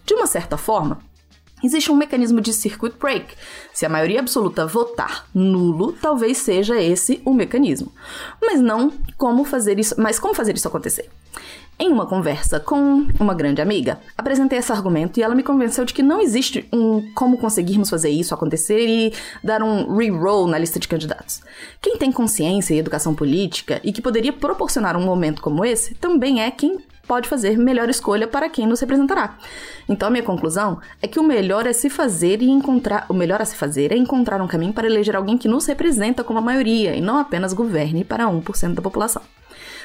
De 0.06 0.14
uma 0.14 0.26
certa 0.26 0.56
forma, 0.56 0.98
Existe 1.62 1.92
um 1.92 1.96
mecanismo 1.96 2.40
de 2.40 2.52
circuit 2.52 2.94
break. 2.98 3.34
Se 3.72 3.84
a 3.84 3.88
maioria 3.88 4.20
absoluta 4.20 4.66
votar 4.66 5.26
nulo, 5.34 5.92
talvez 5.92 6.38
seja 6.38 6.80
esse 6.80 7.20
o 7.24 7.34
mecanismo. 7.34 7.92
Mas 8.40 8.60
não 8.60 8.92
como 9.16 9.44
fazer 9.44 9.78
isso, 9.78 9.94
mas 9.98 10.18
como 10.18 10.34
fazer 10.34 10.56
isso 10.56 10.68
acontecer? 10.68 11.08
Em 11.78 11.90
uma 11.90 12.04
conversa 12.06 12.60
com 12.60 13.06
uma 13.18 13.32
grande 13.32 13.62
amiga, 13.62 13.98
apresentei 14.16 14.58
esse 14.58 14.70
argumento 14.70 15.18
e 15.18 15.22
ela 15.22 15.34
me 15.34 15.42
convenceu 15.42 15.82
de 15.82 15.94
que 15.94 16.02
não 16.02 16.20
existe 16.20 16.68
um 16.70 17.10
como 17.14 17.38
conseguirmos 17.38 17.88
fazer 17.88 18.10
isso 18.10 18.34
acontecer 18.34 18.86
e 18.86 19.14
dar 19.42 19.62
um 19.62 19.96
re-roll 19.96 20.46
na 20.46 20.58
lista 20.58 20.78
de 20.78 20.86
candidatos. 20.86 21.40
Quem 21.80 21.96
tem 21.96 22.12
consciência 22.12 22.74
e 22.74 22.78
educação 22.78 23.14
política 23.14 23.80
e 23.82 23.92
que 23.92 24.02
poderia 24.02 24.30
proporcionar 24.30 24.94
um 24.94 25.04
momento 25.06 25.40
como 25.40 25.64
esse 25.64 25.94
também 25.94 26.42
é 26.42 26.50
quem 26.50 26.84
pode 27.10 27.28
fazer 27.28 27.58
melhor 27.58 27.90
escolha 27.90 28.28
para 28.28 28.48
quem 28.48 28.68
nos 28.68 28.78
representará. 28.78 29.36
Então 29.88 30.06
a 30.06 30.10
minha 30.12 30.22
conclusão 30.22 30.78
é 31.02 31.08
que 31.08 31.18
o 31.18 31.24
melhor 31.24 31.66
é 31.66 31.72
se 31.72 31.90
fazer 31.90 32.40
e 32.40 32.48
encontrar, 32.48 33.04
o 33.08 33.12
melhor 33.12 33.42
a 33.42 33.44
se 33.44 33.56
fazer 33.56 33.90
é 33.90 33.96
encontrar 33.96 34.40
um 34.40 34.46
caminho 34.46 34.72
para 34.72 34.86
eleger 34.86 35.16
alguém 35.16 35.36
que 35.36 35.48
nos 35.48 35.66
representa 35.66 36.22
como 36.22 36.38
a 36.38 36.42
maioria 36.42 36.94
e 36.94 37.00
não 37.00 37.18
apenas 37.18 37.52
governe 37.52 38.04
para 38.04 38.26
1% 38.26 38.74
da 38.74 38.80
população. 38.80 39.22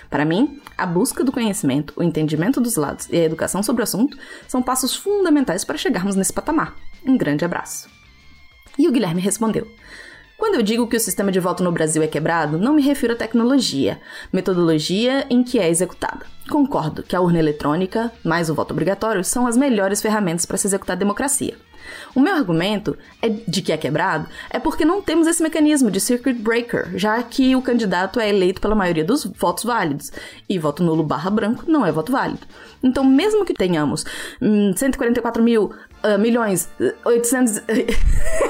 Para 0.07 0.23
mim, 0.23 0.61
a 0.77 0.85
busca 0.85 1.23
do 1.23 1.31
conhecimento, 1.31 1.95
o 1.95 2.03
entendimento 2.03 2.61
dos 2.61 2.75
lados 2.75 3.07
e 3.09 3.17
a 3.17 3.23
educação 3.23 3.63
sobre 3.63 3.81
o 3.81 3.85
assunto 3.85 4.15
são 4.47 4.61
passos 4.61 4.95
fundamentais 4.95 5.65
para 5.65 5.79
chegarmos 5.79 6.15
nesse 6.15 6.31
patamar. 6.31 6.75
Um 7.03 7.17
grande 7.17 7.43
abraço. 7.43 7.89
E 8.77 8.87
o 8.87 8.91
Guilherme 8.91 9.19
respondeu: 9.19 9.67
quando 10.37 10.55
eu 10.55 10.61
digo 10.61 10.87
que 10.87 10.97
o 10.97 10.99
sistema 10.99 11.31
de 11.31 11.39
voto 11.39 11.63
no 11.63 11.71
Brasil 11.71 12.03
é 12.03 12.07
quebrado, 12.07 12.57
não 12.57 12.73
me 12.73 12.81
refiro 12.81 13.13
à 13.13 13.15
tecnologia, 13.15 13.99
metodologia 14.31 15.25
em 15.29 15.43
que 15.43 15.59
é 15.59 15.69
executada. 15.69 16.25
Concordo 16.49 17.03
que 17.03 17.15
a 17.15 17.21
urna 17.21 17.39
eletrônica, 17.39 18.11
mais 18.23 18.49
o 18.49 18.55
voto 18.55 18.71
obrigatório, 18.71 19.23
são 19.23 19.47
as 19.47 19.57
melhores 19.57 20.01
ferramentas 20.01 20.45
para 20.45 20.57
se 20.57 20.67
executar 20.67 20.95
a 20.95 20.99
democracia. 20.99 21.55
O 22.13 22.19
meu 22.19 22.33
argumento 22.33 22.97
é 23.21 23.29
de 23.29 23.61
que 23.61 23.71
é 23.71 23.77
quebrado 23.77 24.27
é 24.49 24.59
porque 24.59 24.83
não 24.85 25.01
temos 25.01 25.27
esse 25.27 25.41
mecanismo 25.41 25.91
de 25.91 25.99
circuit 25.99 26.33
breaker, 26.33 26.97
já 26.97 27.21
que 27.21 27.55
o 27.55 27.61
candidato 27.61 28.19
é 28.19 28.29
eleito 28.29 28.61
pela 28.61 28.75
maioria 28.75 29.03
dos 29.03 29.25
votos 29.25 29.63
válidos, 29.63 30.11
e 30.49 30.57
voto 30.57 30.83
nulo 30.83 31.03
barra 31.03 31.29
branco 31.29 31.63
não 31.67 31.85
é 31.85 31.91
voto 31.91 32.11
válido. 32.11 32.45
Então, 32.83 33.03
mesmo 33.03 33.45
que 33.45 33.53
tenhamos 33.53 34.05
hum, 34.41 34.73
144 34.75 35.43
mil 35.43 35.71
uh, 36.03 36.19
milhões, 36.19 36.69
800. 37.03 37.61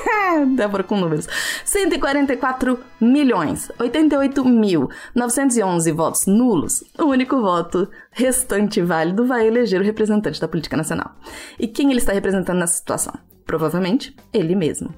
Débora 0.56 0.84
com 0.84 0.98
números. 0.98 1.28
144 1.64 2.80
milhões, 3.00 3.72
88 3.80 4.46
mil, 4.46 4.90
911 5.14 5.92
votos 5.92 6.26
nulos. 6.26 6.84
O 6.98 7.06
único 7.06 7.40
voto 7.42 7.90
restante 8.12 8.82
válido 8.82 9.26
vai 9.26 9.48
eleger 9.48 9.82
o 9.82 9.84
representante 9.84 10.40
da 10.40 10.48
política 10.48 10.78
nacional. 10.78 11.16
E 11.60 11.68
quem 11.68 11.90
ele 11.90 12.00
está 12.00 12.14
representando 12.14 12.60
nessa 12.60 12.78
situação? 12.78 13.14
Provavelmente 13.46 14.16
ele 14.34 14.56
mesmo. 14.56 14.94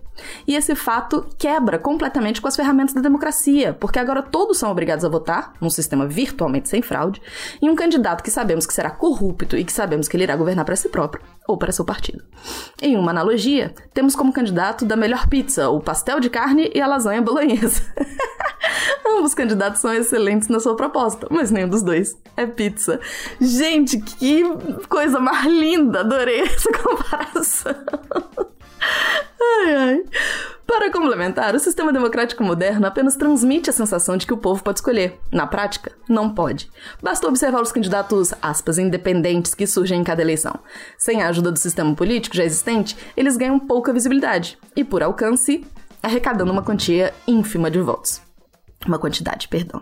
E 0.47 0.55
esse 0.55 0.73
fato 0.73 1.27
quebra 1.37 1.77
completamente 1.77 2.41
com 2.41 2.47
as 2.47 2.55
ferramentas 2.55 2.93
da 2.93 3.01
democracia, 3.01 3.73
porque 3.73 3.99
agora 3.99 4.23
todos 4.23 4.57
são 4.57 4.71
obrigados 4.71 5.03
a 5.03 5.09
votar, 5.09 5.51
num 5.59 5.69
sistema 5.69 6.07
virtualmente 6.07 6.69
sem 6.69 6.81
fraude, 6.81 7.21
em 7.61 7.69
um 7.69 7.75
candidato 7.75 8.23
que 8.23 8.31
sabemos 8.31 8.65
que 8.65 8.73
será 8.73 8.89
corrupto 8.89 9.57
e 9.57 9.65
que 9.65 9.73
sabemos 9.73 10.07
que 10.07 10.15
ele 10.15 10.23
irá 10.23 10.35
governar 10.35 10.63
para 10.63 10.77
si 10.77 10.87
próprio 10.87 11.21
ou 11.47 11.57
para 11.57 11.71
seu 11.71 11.85
partido. 11.85 12.23
Em 12.81 12.95
uma 12.95 13.11
analogia, 13.11 13.73
temos 13.93 14.15
como 14.15 14.33
candidato 14.33 14.85
da 14.85 14.95
melhor 14.95 15.27
pizza 15.27 15.69
o 15.69 15.79
pastel 15.79 16.19
de 16.19 16.29
carne 16.29 16.71
e 16.75 16.81
a 16.81 16.87
lasanha 16.87 17.21
bolonhesa. 17.21 17.81
Ambos 19.17 19.33
candidatos 19.33 19.79
são 19.79 19.93
excelentes 19.93 20.49
na 20.49 20.59
sua 20.59 20.75
proposta, 20.75 21.27
mas 21.31 21.49
nenhum 21.49 21.69
dos 21.69 21.81
dois 21.81 22.17
é 22.35 22.45
pizza. 22.45 22.99
Gente, 23.39 23.99
que 23.99 24.43
coisa 24.89 25.19
mais 25.19 25.45
linda! 25.45 26.01
Adorei 26.01 26.41
essa 26.43 26.71
comparação. 26.71 27.75
Ai, 29.39 29.75
ai. 29.75 30.03
Para 30.67 30.91
complementar, 30.91 31.55
o 31.55 31.59
sistema 31.59 31.93
democrático 31.93 32.43
moderno 32.43 32.85
apenas 32.85 33.15
transmite 33.15 33.69
a 33.69 33.73
sensação 33.73 34.17
de 34.17 34.27
que 34.27 34.33
o 34.33 34.37
povo 34.37 34.61
pode 34.61 34.79
escolher. 34.79 35.17
Na 35.31 35.47
prática, 35.47 35.93
não 36.09 36.29
pode. 36.29 36.69
Basta 37.01 37.25
observar 37.25 37.61
os 37.61 37.71
candidatos, 37.71 38.33
aspas, 38.41 38.77
independentes 38.77 39.55
que 39.55 39.65
surgem 39.65 40.01
em 40.01 40.03
cada 40.03 40.21
eleição. 40.21 40.59
Sem 40.97 41.23
a 41.23 41.29
ajuda 41.29 41.53
do 41.53 41.57
sistema 41.57 41.95
político 41.95 42.35
já 42.35 42.43
existente, 42.43 42.97
eles 43.15 43.37
ganham 43.37 43.57
pouca 43.57 43.93
visibilidade 43.93 44.57
e, 44.75 44.83
por 44.83 45.01
alcance, 45.01 45.65
arrecadando 46.03 46.51
uma 46.51 46.61
quantia 46.61 47.13
ínfima 47.25 47.71
de 47.71 47.79
votos. 47.79 48.21
Uma 48.85 48.99
quantidade, 48.99 49.47
perdão. 49.47 49.81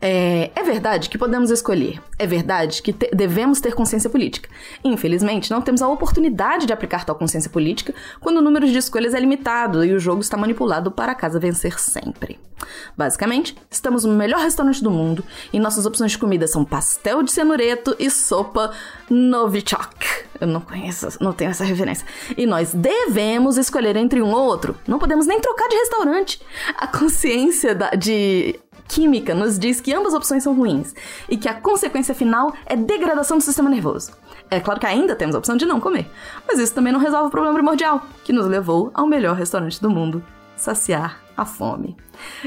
É, 0.00 0.50
é, 0.54 0.62
verdade 0.62 1.08
que 1.08 1.18
podemos 1.18 1.50
escolher. 1.50 2.00
É 2.18 2.26
verdade 2.26 2.82
que 2.82 2.92
te 2.92 3.10
devemos 3.14 3.60
ter 3.60 3.74
consciência 3.74 4.10
política. 4.10 4.48
Infelizmente, 4.84 5.50
não 5.50 5.62
temos 5.62 5.82
a 5.82 5.88
oportunidade 5.88 6.66
de 6.66 6.72
aplicar 6.72 7.04
tal 7.04 7.16
consciência 7.16 7.50
política 7.50 7.94
quando 8.20 8.38
o 8.38 8.42
número 8.42 8.66
de 8.66 8.76
escolhas 8.76 9.14
é 9.14 9.20
limitado 9.20 9.84
e 9.84 9.92
o 9.92 9.98
jogo 9.98 10.20
está 10.20 10.36
manipulado 10.36 10.90
para 10.90 11.12
a 11.12 11.14
casa 11.14 11.38
vencer 11.38 11.78
sempre. 11.78 12.38
Basicamente, 12.96 13.56
estamos 13.70 14.04
no 14.04 14.14
melhor 14.14 14.40
restaurante 14.40 14.82
do 14.82 14.90
mundo 14.90 15.24
e 15.52 15.58
nossas 15.58 15.86
opções 15.86 16.12
de 16.12 16.18
comida 16.18 16.46
são 16.46 16.64
pastel 16.64 17.22
de 17.22 17.30
cenureto 17.30 17.94
e 17.98 18.10
sopa 18.10 18.72
Novichok. 19.10 20.26
Eu 20.40 20.46
não 20.46 20.60
conheço, 20.60 21.08
não 21.20 21.32
tenho 21.32 21.50
essa 21.50 21.64
referência. 21.64 22.06
E 22.36 22.46
nós 22.46 22.74
devemos 22.74 23.56
escolher 23.56 23.96
entre 23.96 24.20
um 24.20 24.32
ou 24.32 24.44
outro. 24.44 24.76
Não 24.86 24.98
podemos 24.98 25.26
nem 25.26 25.40
trocar 25.40 25.68
de 25.68 25.76
restaurante. 25.76 26.40
A 26.76 26.86
consciência 26.86 27.74
da, 27.74 27.90
de 27.90 28.58
química 28.88 29.34
nos 29.34 29.58
diz 29.58 29.80
que 29.80 29.94
ambas 29.94 30.14
opções 30.14 30.42
são 30.42 30.54
ruins 30.54 30.94
e 31.28 31.36
que 31.36 31.48
a 31.48 31.54
consequência 31.54 32.14
final 32.14 32.52
é 32.64 32.76
degradação 32.76 33.38
do 33.38 33.44
sistema 33.44 33.70
nervoso. 33.70 34.12
É 34.50 34.60
claro 34.60 34.78
que 34.78 34.86
ainda 34.86 35.16
temos 35.16 35.34
a 35.34 35.38
opção 35.38 35.56
de 35.56 35.66
não 35.66 35.80
comer, 35.80 36.10
mas 36.46 36.58
isso 36.58 36.74
também 36.74 36.92
não 36.92 37.00
resolve 37.00 37.28
o 37.28 37.30
problema 37.30 37.54
primordial, 37.54 38.06
que 38.24 38.32
nos 38.32 38.46
levou 38.46 38.90
ao 38.94 39.06
melhor 39.06 39.36
restaurante 39.36 39.80
do 39.80 39.90
mundo 39.90 40.22
saciar 40.56 41.20
a 41.36 41.44
fome. 41.44 41.96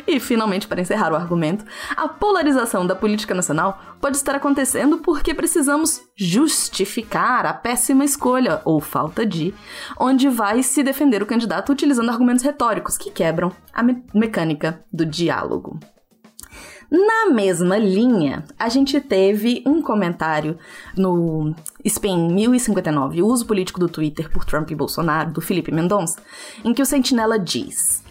E, 0.08 0.20
finalmente, 0.20 0.68
para 0.68 0.82
encerrar 0.82 1.14
o 1.14 1.16
argumento, 1.16 1.64
a 1.96 2.08
polarização 2.08 2.88
da 2.88 2.96
política 2.96 3.36
nacional 3.36 3.80
pode 4.02 4.18
estar 4.18 4.34
acontecendo 4.34 4.98
porque 4.98 5.34
precisamos 5.34 6.02
justificar 6.16 7.46
a 7.46 7.54
péssima 7.54 8.04
escolha, 8.04 8.62
ou 8.66 8.82
falta 8.82 9.26
de, 9.26 9.54
onde 10.00 10.28
vai 10.28 10.64
se 10.64 10.82
defender 10.82 11.22
o 11.22 11.28
candidato 11.28 11.72
utilizando 11.72 12.10
argumentos 12.10 12.44
retóricos 12.44 12.98
que 12.98 13.12
quebram 13.12 13.52
a 13.72 13.84
me 13.84 14.04
mecânica 14.14 14.84
do 14.92 15.06
diálogo. 15.06 15.80
Na 16.90 17.32
mesma 17.32 17.78
linha, 17.78 18.44
a 18.58 18.68
gente 18.68 19.00
teve 19.00 19.62
um 19.66 19.80
comentário 19.80 20.58
no 20.98 21.54
Spin 21.86 22.34
1059, 22.34 23.22
o 23.22 23.28
uso 23.28 23.46
político 23.46 23.80
do 23.80 23.88
Twitter 23.88 24.30
por 24.32 24.44
Trump 24.44 24.72
e 24.72 24.76
Bolsonaro, 24.76 25.32
do 25.32 25.40
Felipe 25.40 25.72
Mendonça, 25.72 26.20
em 26.64 26.74
que 26.74 26.82
o 26.82 26.86
Sentinela 26.86 27.38
diz. 27.38 28.04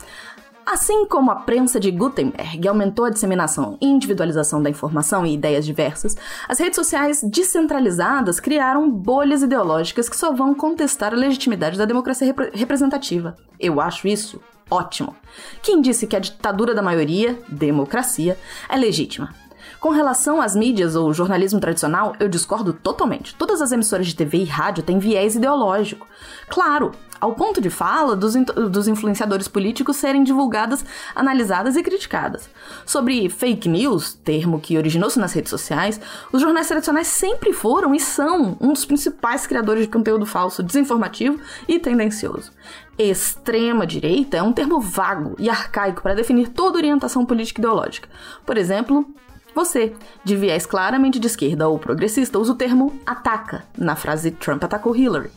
Assim 0.65 1.07
como 1.07 1.31
a 1.31 1.37
prensa 1.37 1.81
de 1.81 1.91
Gutenberg 1.91 2.69
aumentou 2.69 3.07
a 3.07 3.11
disseminação 3.11 3.79
e 3.81 3.87
individualização 3.87 4.63
da 4.63 4.69
informação 4.69 5.25
e 5.27 5.33
ideias 5.33 5.65
diversas, 5.65 6.15
as 6.47 6.61
redes 6.61 6.77
sociais 6.77 7.23
descentralizadas 7.23 8.39
criaram 8.39 8.89
bolhas 8.89 9.43
ideológicas 9.43 10.11
que 10.11 10.17
só 10.17 10.31
vão 10.31 10.55
contestar 10.55 11.15
a 11.15 11.17
legitimidade 11.17 11.79
da 11.79 11.87
democracia 11.87 12.27
rep 12.27 12.51
representativa. 12.55 13.35
Eu 13.59 13.81
acho 13.81 14.07
isso 14.07 14.41
Ótimo. 14.71 15.17
Quem 15.63 15.81
disse 15.81 16.07
que 16.07 16.17
a 16.17 16.21
ditadura 16.21 16.75
da 16.75 16.83
maioria, 16.83 17.39
democracia, 17.49 18.39
é 18.69 18.77
legítima? 18.77 19.35
Com 19.81 19.91
relação 19.91 20.41
às 20.41 20.57
mídias 20.57 20.97
ou 20.97 21.13
jornalismo 21.13 21.61
tradicional, 21.61 22.15
eu 22.19 22.29
discordo 22.29 22.73
totalmente. 22.73 23.35
Todas 23.37 23.63
as 23.63 23.71
emissoras 23.71 24.09
de 24.09 24.17
TV 24.17 24.39
e 24.39 24.45
rádio 24.45 24.83
têm 24.83 24.99
viés 24.99 25.37
ideológico. 25.37 26.07
Claro, 26.49 26.93
ao 27.21 27.35
ponto 27.35 27.61
de 27.61 27.71
fala 27.71 28.15
dos, 28.17 28.35
dos 28.35 28.89
influenciadores 28.89 29.49
políticos 29.49 29.97
serem 29.97 30.23
divulgadas, 30.23 30.85
analisadas 31.15 31.77
e 31.77 31.83
criticadas. 31.83 32.49
Sobre 32.85 33.29
fake 33.29 33.69
news, 33.69 34.15
termo 34.15 34.61
que 34.61 34.77
originou-se 34.77 35.19
nas 35.19 35.33
redes 35.33 35.51
sociais, 35.51 36.01
os 36.33 36.41
jornais 36.41 36.69
tradicionais 36.69 37.07
sempre 37.07 37.53
foram 37.53 37.95
e 37.95 38.01
são 38.01 38.57
um 38.61 38.73
dos 38.73 38.85
principais 38.85 39.47
criadores 39.47 39.83
de 39.83 39.89
conteúdo 39.89 40.27
falso, 40.27 40.63
desinformativo 40.63 41.39
e 41.67 41.79
tendencioso. 41.79 42.53
Extrema-direita 42.99 44.37
é 44.37 44.43
um 44.43 44.53
termo 44.53 44.81
vago 44.81 45.37
e 45.39 45.49
arcaico 45.49 46.03
para 46.03 46.15
definir 46.15 46.49
toda 46.49 46.79
orientação 46.79 47.25
política 47.25 47.61
ideológica. 47.61 48.09
Por 48.45 48.59
exemplo, 48.59 49.07
você, 49.55 49.93
de 50.23 50.37
viés 50.37 50.67
claramente 50.67 51.19
de 51.19 51.27
esquerda 51.27 51.69
ou 51.69 51.79
progressista, 51.79 52.39
usa 52.39 52.53
o 52.53 52.57
termo 52.57 52.99
ataca 53.05 53.65
na 53.77 53.97
frase 53.97 54.31
Trump 54.31 54.63
atacou 54.63 54.95
Hillary, 54.95 55.31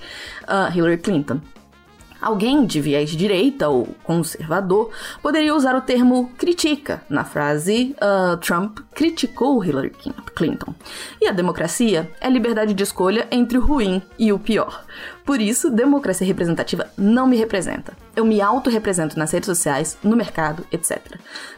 uh, 0.44 0.76
Hillary 0.76 0.98
Clinton. 0.98 1.42
Alguém 2.22 2.66
de 2.66 2.80
viés 2.80 3.10
direita 3.10 3.68
ou 3.68 3.88
conservador 4.04 4.92
poderia 5.22 5.56
usar 5.56 5.76
o 5.76 5.82
termo 5.82 6.32
critica 6.38 7.02
na 7.10 7.24
frase 7.24 7.96
uh, 7.98 8.38
Trump 8.38 8.80
criticou 8.94 9.64
Hillary 9.64 9.92
Clinton. 10.36 10.76
E 11.20 11.28
a 11.28 11.32
democracia 11.32 12.12
é 12.22 12.30
liberdade 12.30 12.74
de 12.74 12.84
escolha 12.84 13.28
entre 13.32 13.58
o 13.58 13.62
ruim 13.62 14.02
e 14.20 14.32
o 14.32 14.38
pior. 14.38 14.86
Por 15.26 15.42
isso, 15.42 15.72
democracia 15.72 16.28
representativa 16.28 16.88
não 16.98 17.26
me 17.26 17.38
representa. 17.38 17.94
Eu 18.16 18.26
me 18.26 18.42
auto-represento 18.42 19.18
nas 19.18 19.32
redes 19.32 19.48
sociais, 19.48 19.98
no 20.04 20.16
mercado, 20.16 20.66
etc. 20.72 21.00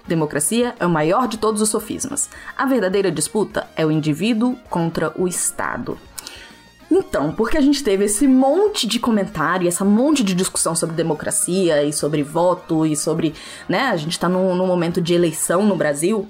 Democracia 0.07 0.75
é 0.79 0.85
o 0.85 0.89
maior 0.89 1.27
de 1.27 1.37
todos 1.37 1.61
os 1.61 1.69
sofismas. 1.69 2.29
A 2.57 2.65
verdadeira 2.65 3.11
disputa 3.11 3.67
é 3.75 3.85
o 3.85 3.91
indivíduo 3.91 4.55
contra 4.69 5.11
o 5.19 5.27
Estado. 5.27 5.97
Então, 6.95 7.31
porque 7.31 7.57
a 7.57 7.61
gente 7.61 7.83
teve 7.83 8.05
esse 8.05 8.27
monte 8.27 8.85
de 8.85 8.99
comentário, 8.99 9.67
essa 9.67 9.83
monte 9.83 10.23
de 10.23 10.35
discussão 10.35 10.75
sobre 10.75 10.95
democracia 10.95 11.83
e 11.83 11.91
sobre 11.91 12.21
voto 12.21 12.85
e 12.85 12.95
sobre, 12.95 13.33
né, 13.67 13.85
a 13.85 13.97
gente 13.97 14.19
tá 14.19 14.29
num, 14.29 14.53
num 14.53 14.67
momento 14.67 15.01
de 15.01 15.15
eleição 15.15 15.65
no 15.65 15.75
Brasil, 15.75 16.27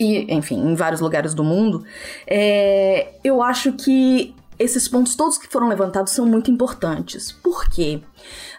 e, 0.00 0.34
enfim, 0.34 0.58
em 0.58 0.74
vários 0.74 1.00
lugares 1.00 1.32
do 1.32 1.44
mundo, 1.44 1.84
é, 2.26 3.14
eu 3.22 3.40
acho 3.40 3.72
que 3.72 4.34
esses 4.58 4.88
pontos 4.88 5.14
todos 5.14 5.38
que 5.38 5.46
foram 5.46 5.68
levantados 5.68 6.12
são 6.12 6.26
muito 6.26 6.50
importantes. 6.50 7.30
Por 7.30 7.68
quê? 7.68 8.00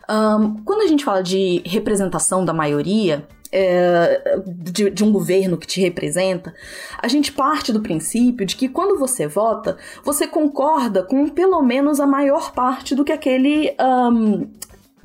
Um, 0.09 0.63
quando 0.63 0.81
a 0.81 0.87
gente 0.87 1.03
fala 1.03 1.21
de 1.21 1.61
representação 1.65 2.45
da 2.45 2.53
maioria, 2.53 3.27
é, 3.51 4.39
de, 4.45 4.89
de, 4.89 5.03
um 5.03 5.11
governo 5.11 5.57
que 5.57 5.67
te 5.67 5.81
representa, 5.81 6.53
a 7.01 7.07
gente 7.07 7.31
parte 7.31 7.73
do 7.73 7.81
princípio 7.81 8.45
de 8.45 8.55
que 8.55 8.69
quando 8.69 8.97
você 8.97 9.27
vota, 9.27 9.77
você 10.03 10.27
concorda 10.27 11.03
com 11.03 11.27
pelo 11.29 11.61
menos 11.61 11.99
a 11.99 12.05
maior 12.05 12.51
parte 12.51 12.93
do 12.93 13.03
que 13.03 13.11
aquele 13.11 13.75
um, 13.79 14.47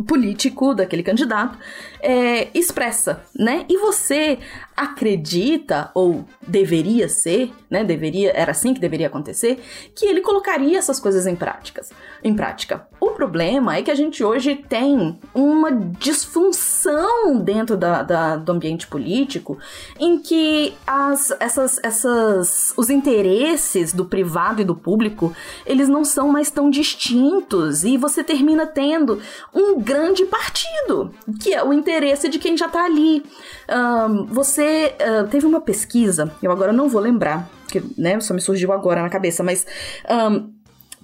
político, 0.02 0.74
daquele 0.74 1.02
candidato, 1.02 1.58
é, 2.04 2.50
expressa, 2.54 3.24
né? 3.34 3.64
E 3.68 3.78
você 3.78 4.38
acredita, 4.76 5.90
ou 5.94 6.24
deveria 6.46 7.08
ser, 7.08 7.50
né? 7.70 7.82
Deveria, 7.82 8.32
era 8.32 8.50
assim 8.50 8.74
que 8.74 8.80
deveria 8.80 9.06
acontecer, 9.06 9.60
que 9.94 10.04
ele 10.04 10.20
colocaria 10.20 10.78
essas 10.78 11.00
coisas 11.00 11.26
em 11.26 11.34
práticas, 11.34 11.90
em 12.22 12.34
prática. 12.34 12.86
O 13.00 13.10
problema 13.12 13.76
é 13.76 13.82
que 13.82 13.90
a 13.90 13.94
gente 13.94 14.22
hoje 14.22 14.54
tem 14.54 15.18
uma 15.32 15.72
disfunção 15.72 17.38
dentro 17.38 17.76
da, 17.76 18.02
da 18.02 18.36
do 18.36 18.52
ambiente 18.52 18.86
político 18.86 19.58
em 19.98 20.18
que 20.18 20.74
as, 20.86 21.32
essas, 21.40 21.80
essas, 21.82 22.74
os 22.76 22.90
interesses 22.90 23.92
do 23.92 24.04
privado 24.04 24.60
e 24.60 24.64
do 24.64 24.74
público, 24.74 25.34
eles 25.64 25.88
não 25.88 26.04
são 26.04 26.28
mais 26.28 26.50
tão 26.50 26.68
distintos 26.68 27.84
e 27.84 27.96
você 27.96 28.22
termina 28.22 28.66
tendo 28.66 29.20
um 29.54 29.80
grande 29.80 30.26
partido, 30.26 31.12
que 31.40 31.54
é 31.54 31.62
o 31.64 31.72
interesse 31.72 31.93
de 32.28 32.38
quem 32.38 32.56
já 32.56 32.68
tá 32.68 32.84
ali. 32.84 33.22
Um, 33.70 34.26
você 34.26 34.94
uh, 35.00 35.28
teve 35.28 35.46
uma 35.46 35.60
pesquisa, 35.60 36.32
eu 36.42 36.50
agora 36.50 36.72
não 36.72 36.88
vou 36.88 37.00
lembrar, 37.00 37.48
que 37.68 37.82
né, 37.96 38.18
só 38.20 38.34
me 38.34 38.40
surgiu 38.40 38.72
agora 38.72 39.02
na 39.02 39.08
cabeça, 39.08 39.42
mas 39.42 39.66
um, 40.08 40.52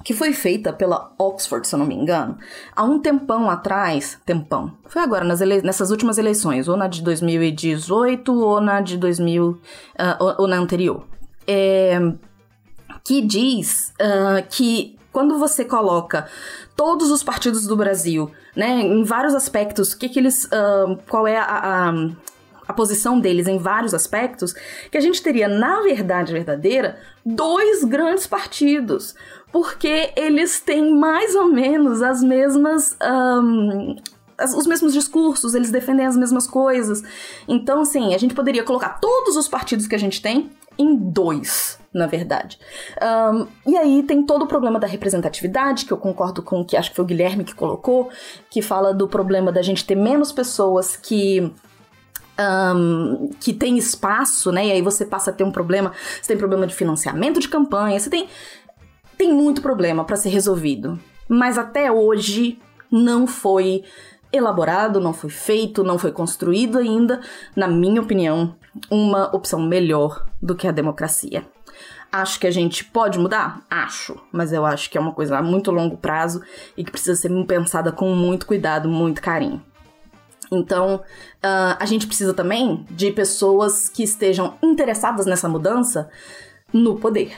que 0.03 0.15
foi 0.15 0.33
feita 0.33 0.73
pela 0.73 1.13
Oxford, 1.19 1.67
se 1.67 1.75
eu 1.75 1.79
não 1.79 1.87
me 1.87 1.95
engano, 1.95 2.39
há 2.75 2.83
um 2.83 2.99
tempão 2.99 3.51
atrás, 3.51 4.19
tempão, 4.25 4.73
foi 4.87 5.03
agora 5.03 5.25
nessas 5.25 5.91
últimas 5.91 6.19
eleições, 6.19 6.69
ou 6.69 6.77
na 6.77 6.87
de 6.87 7.03
2018 7.03 8.33
ou 8.33 8.61
na 8.61 8.81
de 8.81 8.97
2000, 8.97 9.49
uh, 9.49 9.59
ou, 10.19 10.35
ou, 10.39 10.47
na 10.47 10.57
anterior, 10.57 11.07
é, 11.47 11.99
que 13.05 13.21
diz 13.21 13.93
uh, 14.01 14.47
que 14.49 14.99
quando 15.13 15.39
você 15.39 15.65
coloca 15.65 16.27
todos 16.77 17.11
os 17.11 17.23
partidos 17.23 17.67
do 17.67 17.77
Brasil, 17.77 18.31
né, 18.57 18.81
em 18.81 19.03
vários 19.05 19.35
aspectos, 19.35 19.95
que 19.95 20.09
que 20.09 20.19
eles, 20.19 20.45
uh, 20.45 20.99
qual 21.09 21.27
é 21.27 21.37
a, 21.37 21.45
a, 21.45 21.93
a 22.69 22.73
posição 22.73 23.19
deles 23.19 23.47
em 23.47 23.59
vários 23.59 23.93
aspectos, 23.93 24.55
que 24.91 24.97
a 24.97 25.01
gente 25.01 25.23
teria, 25.23 25.49
na 25.49 25.83
verdade 25.83 26.33
verdadeira, 26.33 26.99
dois 27.25 27.85
grandes 27.85 28.27
partidos, 28.27 29.15
porque 29.53 30.13
eles 30.17 30.61
têm 30.61 30.95
mais 30.95 31.35
ou 31.35 31.47
menos 31.47 32.03
as 32.03 32.23
mesmas. 32.23 32.97
Um, 33.03 33.97
os 34.57 34.67
mesmos 34.67 34.95
discursos, 34.95 35.55
eles 35.55 35.71
defendem 35.71 36.07
as 36.07 36.17
mesmas 36.17 36.47
coisas. 36.47 37.03
Então, 37.47 37.85
sim, 37.85 38.15
a 38.15 38.19
gente 38.19 38.35
poderia 38.35 38.65
colocar 38.65 38.99
todos 38.99 39.37
os 39.37 39.47
partidos 39.47 39.87
que 39.87 39.95
a 39.95 39.99
gente 39.99 40.23
tem 40.23 40.51
em 40.81 40.97
dois, 40.97 41.79
na 41.93 42.07
verdade. 42.07 42.59
Um, 43.03 43.47
e 43.71 43.77
aí 43.77 44.03
tem 44.03 44.25
todo 44.25 44.45
o 44.45 44.49
problema 44.49 44.81
da 44.81 44.87
representatividade, 44.87 45.85
que 45.85 45.93
eu 45.93 45.99
concordo 45.99 46.43
com 46.43 46.61
o 46.61 46.65
que 46.65 46.77
acho 46.77 46.91
que 46.91 46.97
foi 46.97 47.05
o 47.05 47.09
Guilherme 47.09 47.45
que 47.45 47.55
colocou, 47.55 48.09
que 48.49 48.63
fala 48.63 48.95
do 48.95 49.07
problema 49.07 49.53
da 49.53 49.61
gente 49.61 49.85
ter 49.85 49.95
menos 49.95 50.33
pessoas 50.33 50.97
que 50.97 51.53
um, 52.41 53.31
que 53.39 53.53
tem 53.53 53.77
espaço, 53.77 54.51
né? 54.51 54.69
E 54.69 54.73
aí 54.73 54.83
você 54.83 55.05
passa 55.05 55.31
a 55.31 55.35
ter 55.35 55.45
um 55.45 55.53
problema. 55.53 55.93
Você 56.21 56.29
tem 56.29 56.39
problema 56.39 56.67
de 56.67 56.75
financiamento 56.75 57.39
de 57.39 57.49
campanha, 57.49 58.01
você 58.01 58.09
tem. 58.09 58.27
Tem 59.19 59.35
muito 59.35 59.61
problema 59.61 60.03
para 60.03 60.17
ser 60.17 60.31
resolvido. 60.31 60.99
Mas 61.29 61.59
até 61.59 61.93
hoje 61.93 62.59
não 62.91 63.27
foi 63.27 63.85
elaborado, 64.33 65.01
não 65.01 65.13
foi 65.13 65.31
feito, 65.31 65.85
não 65.85 65.99
foi 65.99 66.13
construído 66.13 66.79
ainda, 66.79 67.21
na 67.55 67.67
minha 67.67 68.01
opinião, 68.01 68.55
uma 68.91 69.35
opção 69.35 69.61
melhor 69.61 70.27
do 70.41 70.55
que 70.55 70.69
a 70.69 70.73
democracia. 70.73 71.45
Acho 72.13 72.41
que 72.41 72.47
a 72.47 72.51
gente 72.51 72.85
pode 72.85 73.19
mudar? 73.19 73.65
Acho, 73.71 74.21
mas 74.33 74.53
eu 74.53 74.67
acho 74.67 74.91
que 74.91 74.99
é 74.99 75.01
uma 75.01 75.13
coisa 75.13 75.39
a 75.39 75.43
muito 75.43 75.71
longo 75.71 75.97
prazo 75.97 76.43
e 76.77 76.83
que 76.83 76.91
precisa 76.91 77.15
ser 77.15 77.31
pensada 77.47 77.93
com 77.93 78.15
muito 78.15 78.47
cuidado, 78.47 78.89
muito 78.89 79.23
carinho. 79.23 79.63
Então, 80.51 80.97
uh, 80.97 81.77
a 81.79 81.87
gente 81.87 82.09
precisa 82.09 82.35
também 82.35 82.85
de 82.91 83.13
pessoas 83.13 83.89
que 83.89 84.03
estejam 84.03 84.55
interessadas 84.61 85.25
nessa 85.25 85.49
mudança 85.49 86.11
no 86.73 86.97
poder. 86.97 87.33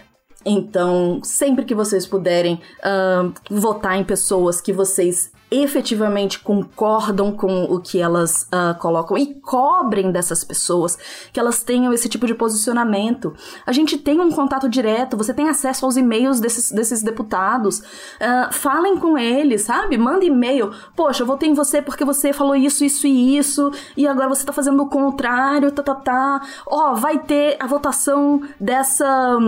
Então, 0.44 1.20
sempre 1.22 1.64
que 1.64 1.74
vocês 1.74 2.06
puderem 2.06 2.60
uh, 2.78 3.32
votar 3.50 3.98
em 3.98 4.04
pessoas 4.04 4.60
que 4.60 4.72
vocês 4.72 5.30
efetivamente 5.52 6.40
concordam 6.40 7.32
com 7.32 7.64
o 7.64 7.78
que 7.78 8.00
elas 8.00 8.42
uh, 8.44 8.78
colocam 8.78 9.18
e 9.18 9.34
cobrem 9.34 10.10
dessas 10.10 10.42
pessoas, 10.42 10.98
que 11.32 11.38
elas 11.38 11.62
tenham 11.62 11.92
esse 11.92 12.08
tipo 12.08 12.26
de 12.26 12.34
posicionamento. 12.34 13.34
A 13.66 13.72
gente 13.72 13.98
tem 13.98 14.20
um 14.20 14.30
contato 14.30 14.68
direto, 14.68 15.16
você 15.16 15.34
tem 15.34 15.48
acesso 15.48 15.84
aos 15.84 15.96
e-mails 15.96 16.40
desses, 16.40 16.72
desses 16.72 17.02
deputados. 17.02 17.80
Uh, 17.80 18.52
falem 18.52 18.96
com 18.96 19.18
eles, 19.18 19.62
sabe? 19.62 19.98
Manda 19.98 20.24
e-mail. 20.24 20.72
Poxa, 20.96 21.22
eu 21.22 21.26
votei 21.26 21.50
em 21.50 21.54
você 21.54 21.82
porque 21.82 22.04
você 22.04 22.32
falou 22.32 22.56
isso, 22.56 22.84
isso 22.84 23.06
e 23.06 23.36
isso, 23.36 23.70
e 23.96 24.06
agora 24.06 24.28
você 24.28 24.44
tá 24.44 24.52
fazendo 24.52 24.82
o 24.82 24.88
contrário, 24.88 25.70
tá, 25.70 25.82
tá, 25.82 25.94
tá. 25.94 26.42
Ó, 26.66 26.92
oh, 26.92 26.96
vai 26.96 27.18
ter 27.18 27.56
a 27.60 27.66
votação 27.66 28.42
dessa, 28.58 29.38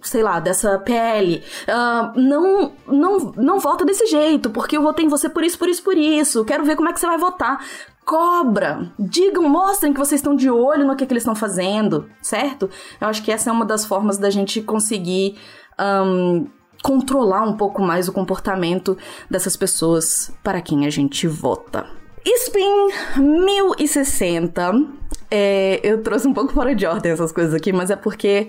sei 0.00 0.22
lá, 0.22 0.40
dessa 0.40 0.78
PL. 0.78 1.42
Uh, 1.68 2.20
não, 2.20 2.72
não, 2.86 3.32
não 3.36 3.58
vota 3.58 3.84
desse 3.84 4.06
jeito, 4.06 4.50
porque 4.50 4.76
eu 4.76 4.82
votei 4.82 5.04
em 5.04 5.08
você 5.08 5.28
por 5.28 5.44
isso 5.44 5.49
isso, 5.50 5.58
por 5.58 5.68
isso, 5.68 5.82
por 5.82 5.96
isso. 5.96 6.44
Quero 6.44 6.64
ver 6.64 6.76
como 6.76 6.88
é 6.88 6.92
que 6.92 7.00
você 7.00 7.06
vai 7.06 7.18
votar. 7.18 7.64
Cobra! 8.04 8.90
Digam, 8.98 9.48
mostrem 9.48 9.92
que 9.92 9.98
vocês 9.98 10.20
estão 10.20 10.34
de 10.34 10.50
olho 10.50 10.86
no 10.86 10.96
que, 10.96 11.04
que 11.06 11.12
eles 11.12 11.22
estão 11.22 11.34
fazendo, 11.34 12.08
certo? 12.22 12.70
Eu 13.00 13.08
acho 13.08 13.22
que 13.22 13.30
essa 13.30 13.50
é 13.50 13.52
uma 13.52 13.64
das 13.64 13.84
formas 13.84 14.18
da 14.18 14.30
gente 14.30 14.62
conseguir. 14.62 15.36
Um, 15.78 16.46
controlar 16.82 17.42
um 17.42 17.58
pouco 17.58 17.82
mais 17.82 18.08
o 18.08 18.12
comportamento 18.12 18.96
dessas 19.30 19.54
pessoas 19.54 20.32
para 20.42 20.62
quem 20.62 20.86
a 20.86 20.90
gente 20.90 21.26
vota. 21.26 21.86
Spin 22.24 22.88
1060. 23.18 24.86
É, 25.30 25.78
eu 25.82 26.02
trouxe 26.02 26.26
um 26.26 26.32
pouco 26.32 26.54
fora 26.54 26.74
de 26.74 26.86
ordem 26.86 27.12
essas 27.12 27.32
coisas 27.32 27.52
aqui, 27.52 27.70
mas 27.70 27.90
é 27.90 27.96
porque 27.96 28.48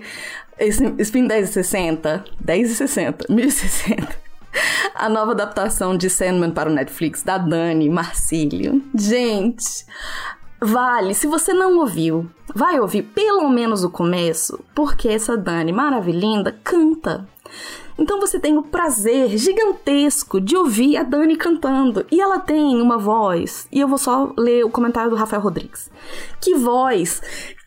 esse 0.58 0.82
Spin 0.98 1.22
1060, 1.22 2.24
1060, 2.40 3.26
1060 3.28 4.21
a 4.94 5.08
nova 5.08 5.32
adaptação 5.32 5.96
de 5.96 6.08
Sandman 6.08 6.50
para 6.50 6.70
o 6.70 6.72
Netflix 6.72 7.22
da 7.22 7.38
Dani 7.38 7.88
Marcílio. 7.88 8.82
Gente, 8.94 9.86
vale, 10.60 11.14
se 11.14 11.26
você 11.26 11.52
não 11.52 11.78
ouviu, 11.78 12.28
vai 12.54 12.78
ouvir 12.80 13.02
pelo 13.02 13.48
menos 13.48 13.84
o 13.84 13.90
começo, 13.90 14.60
porque 14.74 15.08
essa 15.08 15.36
Dani 15.36 15.72
maravilhinda 15.72 16.56
canta. 16.62 17.26
Então 17.98 18.18
você 18.18 18.38
tem 18.40 18.56
o 18.56 18.62
prazer 18.62 19.36
gigantesco 19.36 20.40
de 20.40 20.56
ouvir 20.56 20.96
a 20.96 21.02
Dani 21.02 21.36
cantando. 21.36 22.04
E 22.10 22.20
ela 22.20 22.38
tem 22.38 22.80
uma 22.80 22.96
voz. 22.96 23.68
E 23.70 23.80
eu 23.80 23.88
vou 23.88 23.98
só 23.98 24.32
ler 24.36 24.64
o 24.64 24.70
comentário 24.70 25.10
do 25.10 25.16
Rafael 25.16 25.42
Rodrigues. 25.42 25.90
Que 26.40 26.54
voz 26.54 27.20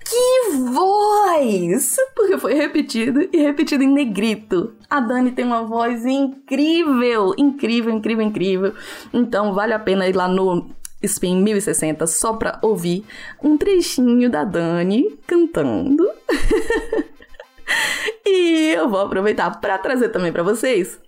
que 0.06 0.58
voz! 0.72 1.98
Porque 2.16 2.38
foi 2.38 2.54
repetido 2.54 3.28
e 3.34 3.38
repetido 3.42 3.84
em 3.84 3.92
negrito. 3.92 4.74
A 4.90 5.00
Dani 5.00 5.32
tem 5.32 5.44
uma 5.46 5.64
voz 5.64 6.06
incrível, 6.06 7.34
incrível, 7.38 7.94
incrível, 7.94 8.26
incrível. 8.26 8.74
Então 9.14 9.54
vale 9.54 9.74
a 9.74 9.80
pena 9.80 10.08
ir 10.08 10.16
lá 10.16 10.28
no 10.28 10.70
Spin 11.02 11.42
1060 11.42 12.08
só 12.08 12.34
pra 12.34 12.60
ouvir 12.62 13.04
um 13.44 13.58
trechinho 13.58 14.30
da 14.30 14.44
Dani 14.44 15.18
cantando. 15.26 16.08
e 18.26 18.74
eu 18.76 18.88
vou 18.88 19.02
aproveitar 19.02 19.60
para 19.60 19.78
trazer 19.78 20.10
também 20.10 20.32
para 20.32 20.44
vocês 20.44 21.00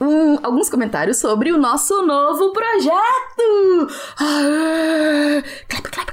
um, 0.00 0.38
alguns 0.42 0.70
comentários 0.70 1.18
sobre 1.18 1.52
o 1.52 1.58
nosso 1.58 2.02
novo 2.02 2.52
projeto! 2.52 3.88
Clap, 5.68 5.82
clap, 5.82 5.90
clap. 5.90 6.11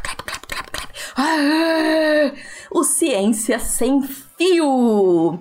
O 2.71 2.83
Ciência 2.83 3.59
Sem 3.59 4.01
Fio. 4.01 5.39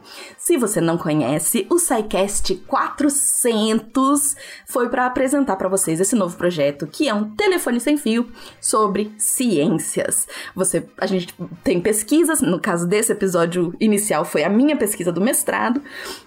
Se 0.49 0.57
você 0.57 0.81
não 0.81 0.97
conhece, 0.97 1.67
o 1.69 1.79
SciCast 1.79 2.55
400 2.67 4.35
foi 4.65 4.89
para 4.89 5.05
apresentar 5.05 5.57
para 5.57 5.69
vocês 5.69 6.01
esse 6.01 6.17
novo 6.17 6.39
projeto, 6.39 6.87
que 6.87 7.07
é 7.07 7.13
um 7.13 7.29
telefone 7.33 7.79
sem 7.79 7.99
fio 7.99 8.27
sobre 8.59 9.13
ciências. 9.19 10.27
Você, 10.55 10.89
a 10.97 11.05
gente 11.05 11.35
tem 11.63 11.83
pesquisas, 11.83 12.41
no 12.41 12.59
caso 12.59 12.87
desse 12.87 13.13
episódio 13.13 13.75
inicial 13.79 14.25
foi 14.25 14.43
a 14.43 14.49
minha 14.49 14.75
pesquisa 14.75 15.13
do 15.13 15.21
mestrado, 15.21 15.83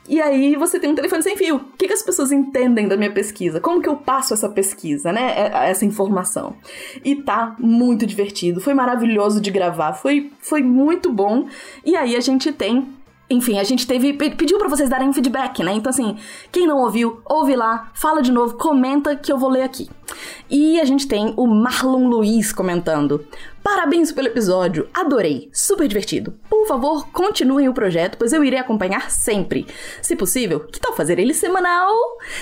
e 0.07 0.21
aí 0.21 0.55
você 0.55 0.79
tem 0.79 0.91
um 0.91 0.95
telefone 0.95 1.23
sem 1.23 1.35
fio. 1.35 1.55
O 1.55 1.75
que, 1.75 1.87
que 1.87 1.93
as 1.93 2.03
pessoas 2.03 2.31
entendem 2.31 2.87
da 2.87 2.95
minha 2.95 3.11
pesquisa? 3.11 3.59
Como 3.59 3.81
que 3.81 3.89
eu 3.89 3.95
passo 3.95 4.35
essa 4.35 4.47
pesquisa, 4.47 5.11
né? 5.11 5.33
É, 5.35 5.71
essa 5.71 5.83
informação. 5.83 6.53
E 7.03 7.15
tá 7.15 7.55
muito 7.57 8.05
divertido, 8.05 8.61
foi 8.61 8.75
maravilhoso 8.75 9.41
de 9.41 9.49
gravar, 9.49 9.93
foi, 9.93 10.31
foi 10.37 10.61
muito 10.61 11.11
bom. 11.11 11.47
E 11.83 11.95
aí 11.95 12.15
a 12.15 12.21
gente 12.21 12.51
tem 12.51 13.00
enfim, 13.31 13.57
a 13.59 13.63
gente 13.63 13.87
teve. 13.87 14.13
pediu 14.13 14.57
para 14.57 14.67
vocês 14.67 14.89
darem 14.89 15.11
feedback, 15.13 15.63
né? 15.63 15.73
Então, 15.73 15.89
assim, 15.89 16.17
quem 16.51 16.67
não 16.67 16.79
ouviu, 16.79 17.21
ouve 17.25 17.55
lá, 17.55 17.89
fala 17.93 18.21
de 18.21 18.31
novo, 18.31 18.55
comenta 18.55 19.15
que 19.15 19.31
eu 19.31 19.37
vou 19.37 19.49
ler 19.49 19.63
aqui. 19.63 19.89
E 20.49 20.79
a 20.79 20.85
gente 20.85 21.07
tem 21.07 21.33
o 21.37 21.47
Marlon 21.47 22.07
Luiz 22.07 22.51
comentando. 22.51 23.25
Parabéns 23.63 24.11
pelo 24.11 24.27
episódio, 24.27 24.87
adorei, 24.91 25.49
super 25.53 25.87
divertido. 25.87 26.33
Por 26.49 26.67
favor, 26.67 27.07
continuem 27.11 27.69
o 27.69 27.73
projeto, 27.73 28.17
pois 28.17 28.33
eu 28.33 28.43
irei 28.43 28.57
acompanhar 28.57 29.11
sempre. 29.11 29.67
Se 30.01 30.15
possível, 30.15 30.61
que 30.61 30.79
tal 30.79 30.95
fazer 30.95 31.19
ele 31.19 31.33
semanal? 31.33 31.93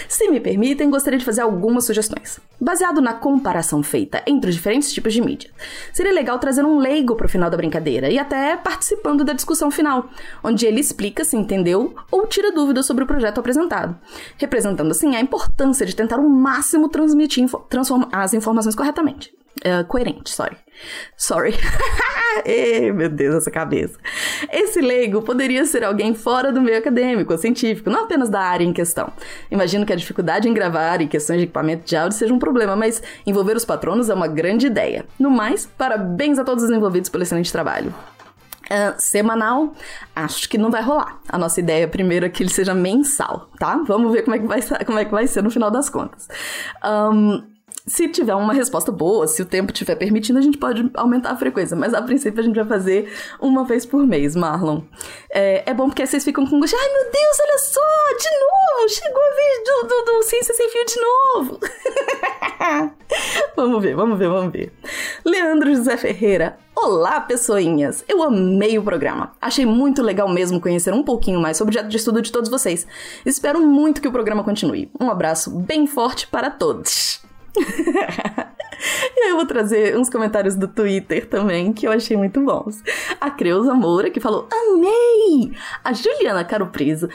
Se 0.08 0.30
me 0.30 0.40
permitem, 0.40 0.90
gostaria 0.90 1.20
de 1.20 1.26
fazer 1.26 1.42
algumas 1.42 1.86
sugestões. 1.86 2.40
Baseado 2.60 3.02
na 3.02 3.14
comparação 3.14 3.84
feita 3.84 4.24
entre 4.26 4.50
os 4.50 4.56
diferentes 4.56 4.94
tipos 4.94 5.14
de 5.14 5.22
mídia, 5.22 5.50
seria 5.92 6.14
legal 6.14 6.40
trazer 6.40 6.64
um 6.64 6.80
leigo 6.80 7.16
pro 7.16 7.28
final 7.28 7.50
da 7.50 7.58
brincadeira 7.58 8.10
e 8.10 8.18
até 8.18 8.56
participando 8.56 9.24
da 9.26 9.34
discussão 9.34 9.70
final, 9.70 10.10
onde 10.42 10.66
ele 10.66 10.80
explica 10.80 11.26
se 11.26 11.36
entendeu 11.36 11.96
ou 12.10 12.28
tira 12.28 12.52
dúvidas 12.52 12.86
sobre 12.86 13.04
o 13.04 13.08
projeto 13.08 13.40
apresentado, 13.40 13.98
representando 14.38 14.92
assim 14.92 15.16
a 15.16 15.22
importância 15.22 15.86
de 15.86 15.96
tentar 15.96 16.18
o 16.18 16.30
máximo 16.30 16.88
transmitir 16.88 17.46
as 18.12 18.34
informações 18.34 18.76
corretamente. 18.76 19.38
Uh, 19.60 19.86
coerente, 19.88 20.30
sorry. 20.30 20.56
Sorry. 21.18 21.54
Ei, 22.46 22.92
meu 22.92 23.10
Deus, 23.10 23.36
essa 23.36 23.52
cabeça. 23.52 23.98
Esse 24.52 24.82
leigo 24.82 25.22
poderia 25.22 25.66
ser 25.66 25.84
alguém 25.84 26.14
fora 26.14 26.52
do 26.52 26.62
meio 26.62 26.78
acadêmico 26.78 27.32
ou 27.32 27.38
científico, 27.38 27.90
não 27.90 28.04
apenas 28.04 28.30
da 28.30 28.40
área 28.40 28.64
em 28.64 28.74
questão. 28.74 29.12
Imagino 29.52 29.86
que 29.86 29.94
a 29.94 29.96
dificuldade 29.96 30.48
em 30.48 30.54
gravar 30.54 31.02
e 31.02 31.08
questões 31.08 31.40
de 31.40 31.44
equipamento 31.46 31.86
de 31.86 31.96
áudio 31.96 32.18
seja 32.18 32.34
um 32.34 32.40
problema, 32.40 32.76
mas 32.76 33.02
envolver 33.26 33.56
os 33.56 33.66
patronos 33.66 34.10
é 34.10 34.14
uma 34.14 34.28
grande 34.28 34.68
ideia. 34.68 35.06
No 35.20 35.30
mais, 35.30 35.66
parabéns 35.66 36.40
a 36.40 36.44
todos 36.44 36.64
os 36.64 36.70
envolvidos 36.70 37.10
pelo 37.10 37.24
excelente 37.24 37.52
trabalho. 37.52 37.94
Uh, 38.70 38.94
semanal, 39.00 39.74
acho 40.16 40.48
que 40.48 40.56
não 40.56 40.70
vai 40.70 40.84
rolar. 40.84 41.20
A 41.28 41.40
nossa 41.40 41.60
ideia 41.60 41.88
primeiro 41.88 42.28
é 42.28 42.30
que 42.30 42.44
ele 42.44 42.52
seja 42.52 42.76
mensal, 42.76 43.50
tá? 43.58 43.82
Vamos 43.88 44.12
ver 44.12 44.22
como 44.22 44.36
é 44.36 44.40
que 44.40 44.46
vai, 44.46 44.62
como 44.86 45.00
é 45.00 45.06
que 45.06 45.12
vai 45.12 45.26
ser 45.26 45.42
no 45.42 45.50
final 45.50 45.72
das 45.72 45.90
contas. 45.90 46.28
Um, 46.86 47.44
se 47.90 48.08
tiver 48.08 48.36
uma 48.36 48.54
resposta 48.54 48.92
boa, 48.92 49.28
se 49.28 49.42
o 49.42 49.46
tempo 49.46 49.74
estiver 49.74 49.96
permitindo, 49.96 50.38
a 50.38 50.42
gente 50.42 50.60
pode 50.60 50.90
aumentar 50.94 51.32
a 51.32 51.36
frequência. 51.36 51.76
Mas 51.76 51.94
a 51.94 52.02
princípio 52.02 52.40
a 52.40 52.44
gente 52.44 52.56
vai 52.56 52.66
fazer 52.66 53.12
uma 53.42 53.66
vez 53.66 53.86
por 53.86 54.06
mês, 54.06 54.36
Marlon. 54.36 54.84
É, 55.32 55.64
é 55.66 55.74
bom 55.74 55.88
porque 55.88 56.06
vocês 56.06 56.24
ficam 56.24 56.46
com 56.46 56.60
gosto. 56.60 56.76
Ai 56.76 56.88
meu 56.94 57.12
Deus, 57.12 57.40
olha 57.42 57.58
só! 57.58 57.82
De 58.20 58.30
novo! 58.30 58.90
Chegou 58.90 59.22
a 59.22 59.36
vez 59.36 59.64
do, 59.66 59.88
do, 59.88 60.06
do 60.06 60.24
Ciência 60.24 60.54
Sem 60.54 60.70
Fio 60.70 60.86
de 60.86 60.96
novo! 61.02 61.60
vamos 63.56 63.82
ver, 63.82 63.96
vamos 63.96 64.20
ver, 64.20 64.30
vamos 64.30 64.54
ver. 64.54 64.72
Leandro 65.26 65.74
José 65.76 65.98
Ferreira. 65.98 66.60
Olá, 66.76 67.20
pessoinhas! 67.20 68.06
Eu 68.08 68.22
amei 68.22 68.78
o 68.78 68.84
programa. 68.84 69.32
Achei 69.42 69.66
muito 69.66 70.04
legal 70.04 70.30
mesmo 70.30 70.62
conhecer 70.62 70.94
um 70.94 71.04
pouquinho 71.04 71.42
mais 71.42 71.58
sobre 71.58 71.72
o 71.72 71.74
objeto 71.74 71.90
de 71.90 71.98
estudo 71.98 72.22
de 72.22 72.32
todos 72.32 72.52
vocês. 72.52 72.86
Espero 73.26 73.60
muito 73.60 74.00
que 74.00 74.08
o 74.08 74.12
programa 74.12 74.44
continue. 74.44 74.92
Um 75.00 75.10
abraço 75.10 75.50
bem 75.50 75.88
forte 75.88 76.28
para 76.28 76.52
todos. 76.52 77.28
e 79.16 79.22
aí 79.22 79.30
eu 79.30 79.36
vou 79.36 79.46
trazer 79.46 79.98
uns 79.98 80.10
comentários 80.10 80.56
do 80.56 80.68
Twitter 80.68 81.28
também, 81.28 81.74
que 81.74 81.88
eu 81.88 81.92
achei 81.92 82.16
muito 82.16 82.40
bons. 82.42 82.82
A 83.20 83.30
Creuza 83.30 83.74
Moura, 83.74 84.10
que 84.10 84.20
falou, 84.20 84.48
amei! 84.52 85.52
A 85.84 85.94
Juliana 85.94 86.44
Caropreso, 86.44 87.10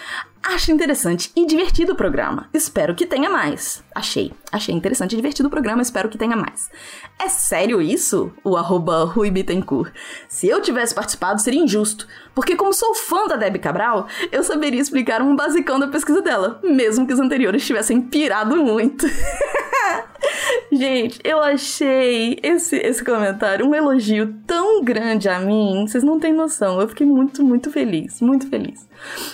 Acho 0.47 0.71
interessante 0.71 1.33
e 1.35 1.47
divertido 1.47 1.95
o 1.95 1.97
programa. 1.97 2.51
Espero 2.53 2.95
que 2.95 3.07
tenha 3.07 3.31
mais. 3.31 3.83
Achei. 3.95 4.31
Achei 4.53 4.75
interessante 4.75 5.15
e 5.15 5.17
divertido 5.17 5.49
o 5.49 5.51
programa, 5.51 5.81
espero 5.81 6.11
que 6.11 6.19
tenha 6.19 6.37
mais. 6.37 6.71
É 7.19 7.31
sério 7.31 7.81
isso? 7.81 8.31
O 8.45 8.55
arroba 8.55 9.05
Rui 9.05 9.31
Bittencourt. 9.31 9.93
Se 10.29 10.47
eu 10.47 10.61
tivesse 10.61 10.95
participado, 10.95 11.41
seria 11.41 11.63
injusto. 11.63 12.07
Porque 12.35 12.57
como 12.57 12.75
sou 12.75 12.95
fã 12.95 13.27
da 13.27 13.37
Debbie 13.37 13.59
Cabral, 13.59 14.07
eu 14.31 14.45
saberia 14.45 14.81
explicar 14.81 15.23
um 15.23 15.35
basicão 15.35 15.81
da 15.81 15.89
pesquisa 15.89 16.21
dela. 16.21 16.61
Mesmo 16.63 17.07
que 17.07 17.15
os 17.15 17.21
anteriores 17.21 17.67
tivessem 17.67 18.03
pirado 18.03 18.55
muito. 18.57 19.07
Gente, 20.71 21.21
eu 21.25 21.41
achei 21.41 22.39
esse, 22.43 22.77
esse 22.77 23.05
comentário 23.05 23.67
um 23.67 23.75
elogio 23.75 24.35
tão 24.47 24.83
grande 24.83 25.29
a 25.29 25.39
mim, 25.39 25.87
vocês 25.87 26.03
não 26.03 26.19
têm 26.19 26.33
noção. 26.33 26.81
Eu 26.81 26.89
fiquei 26.89 27.07
muito, 27.07 27.43
muito 27.45 27.71
feliz, 27.71 28.21
muito 28.21 28.49
feliz. 28.49 28.89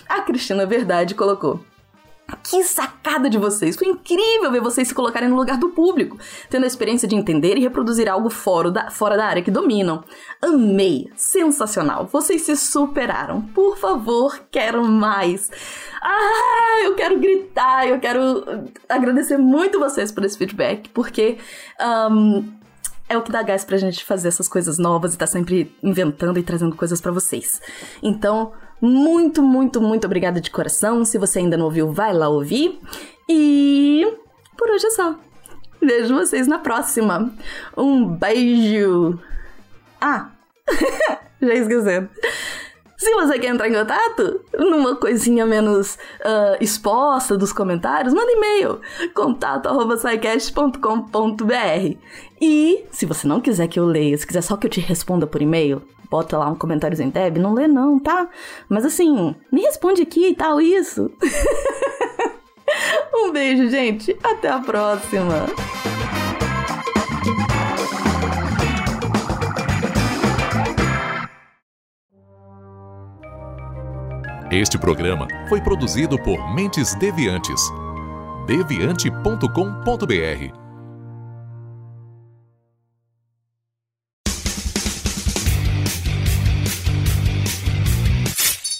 A 0.08 0.20
Cristina 0.22 0.66
Verdade 0.66 1.14
colocou: 1.14 1.60
que 2.36 2.62
sacada 2.64 3.28
de 3.28 3.38
vocês! 3.38 3.76
Foi 3.76 3.88
incrível 3.88 4.50
ver 4.50 4.60
vocês 4.60 4.88
se 4.88 4.94
colocarem 4.94 5.28
no 5.28 5.36
lugar 5.36 5.58
do 5.58 5.70
público, 5.70 6.18
tendo 6.48 6.64
a 6.64 6.66
experiência 6.66 7.08
de 7.08 7.16
entender 7.16 7.56
e 7.56 7.60
reproduzir 7.60 8.08
algo 8.08 8.30
fora 8.30 8.70
da, 8.70 8.90
fora 8.90 9.16
da 9.16 9.26
área 9.26 9.42
que 9.42 9.50
dominam. 9.50 10.04
Amei! 10.40 11.10
Sensacional! 11.16 12.06
Vocês 12.06 12.42
se 12.42 12.56
superaram! 12.56 13.42
Por 13.42 13.76
favor, 13.76 14.40
quero 14.50 14.84
mais! 14.84 15.50
Ah, 16.02 16.82
eu 16.84 16.94
quero 16.94 17.18
gritar! 17.18 17.86
Eu 17.86 17.98
quero 18.00 18.44
agradecer 18.88 19.36
muito 19.36 19.78
vocês 19.78 20.12
por 20.12 20.24
esse 20.24 20.38
feedback, 20.38 20.88
porque. 20.90 21.38
Um, 21.80 22.60
é 23.08 23.18
o 23.18 23.22
que 23.22 23.32
dá 23.32 23.42
gás 23.42 23.64
pra 23.64 23.76
gente 23.76 24.04
fazer 24.04 24.28
essas 24.28 24.46
coisas 24.46 24.78
novas 24.78 25.14
e 25.14 25.18
tá 25.18 25.26
sempre 25.26 25.74
inventando 25.82 26.38
e 26.38 26.44
trazendo 26.44 26.76
coisas 26.76 27.00
para 27.00 27.10
vocês. 27.10 27.60
Então, 28.00 28.52
muito, 28.80 29.42
muito, 29.42 29.80
muito 29.80 30.06
obrigada 30.06 30.40
de 30.40 30.50
coração. 30.50 31.04
Se 31.04 31.18
você 31.18 31.40
ainda 31.40 31.56
não 31.56 31.66
ouviu, 31.66 31.92
vai 31.92 32.12
lá 32.12 32.28
ouvir. 32.28 32.78
E 33.28 34.06
por 34.56 34.70
hoje 34.70 34.86
é 34.86 34.90
só. 34.90 35.16
Vejo 35.80 36.14
vocês 36.14 36.46
na 36.46 36.58
próxima. 36.58 37.32
Um 37.76 38.06
beijo. 38.06 39.18
Ah, 40.00 40.30
já 41.40 41.54
esquecendo. 41.54 42.08
Se 42.96 43.12
você 43.14 43.38
quer 43.38 43.48
entrar 43.48 43.66
em 43.66 43.72
contato, 43.72 44.42
numa 44.58 44.94
coisinha 44.94 45.46
menos 45.46 45.94
uh, 46.20 46.56
exposta 46.60 47.34
dos 47.34 47.50
comentários, 47.50 48.12
manda 48.12 48.30
e-mail 48.30 48.78
contato@saicast.com.br. 49.14 51.96
E 52.42 52.84
se 52.90 53.06
você 53.06 53.26
não 53.26 53.40
quiser 53.40 53.68
que 53.68 53.80
eu 53.80 53.86
leia, 53.86 54.18
se 54.18 54.26
quiser 54.26 54.42
só 54.42 54.54
que 54.54 54.66
eu 54.66 54.70
te 54.70 54.80
responda 54.80 55.26
por 55.26 55.40
e-mail, 55.40 55.80
bota 56.10 56.36
lá 56.36 56.48
um 56.48 56.56
comentário 56.56 57.00
em 57.00 57.10
tab, 57.10 57.38
não 57.38 57.54
lê 57.54 57.68
não, 57.68 57.98
tá? 57.98 58.28
Mas 58.68 58.84
assim, 58.84 59.34
me 59.50 59.62
responde 59.62 60.02
aqui 60.02 60.28
e 60.28 60.34
tal, 60.34 60.60
isso. 60.60 61.10
um 63.14 63.30
beijo, 63.30 63.70
gente. 63.70 64.16
Até 64.22 64.48
a 64.48 64.58
próxima. 64.58 65.46
Este 74.50 74.76
programa 74.76 75.28
foi 75.48 75.60
produzido 75.60 76.20
por 76.20 76.52
Mentes 76.52 76.96
Deviantes. 76.96 77.62
deviante.com.br 78.48 80.59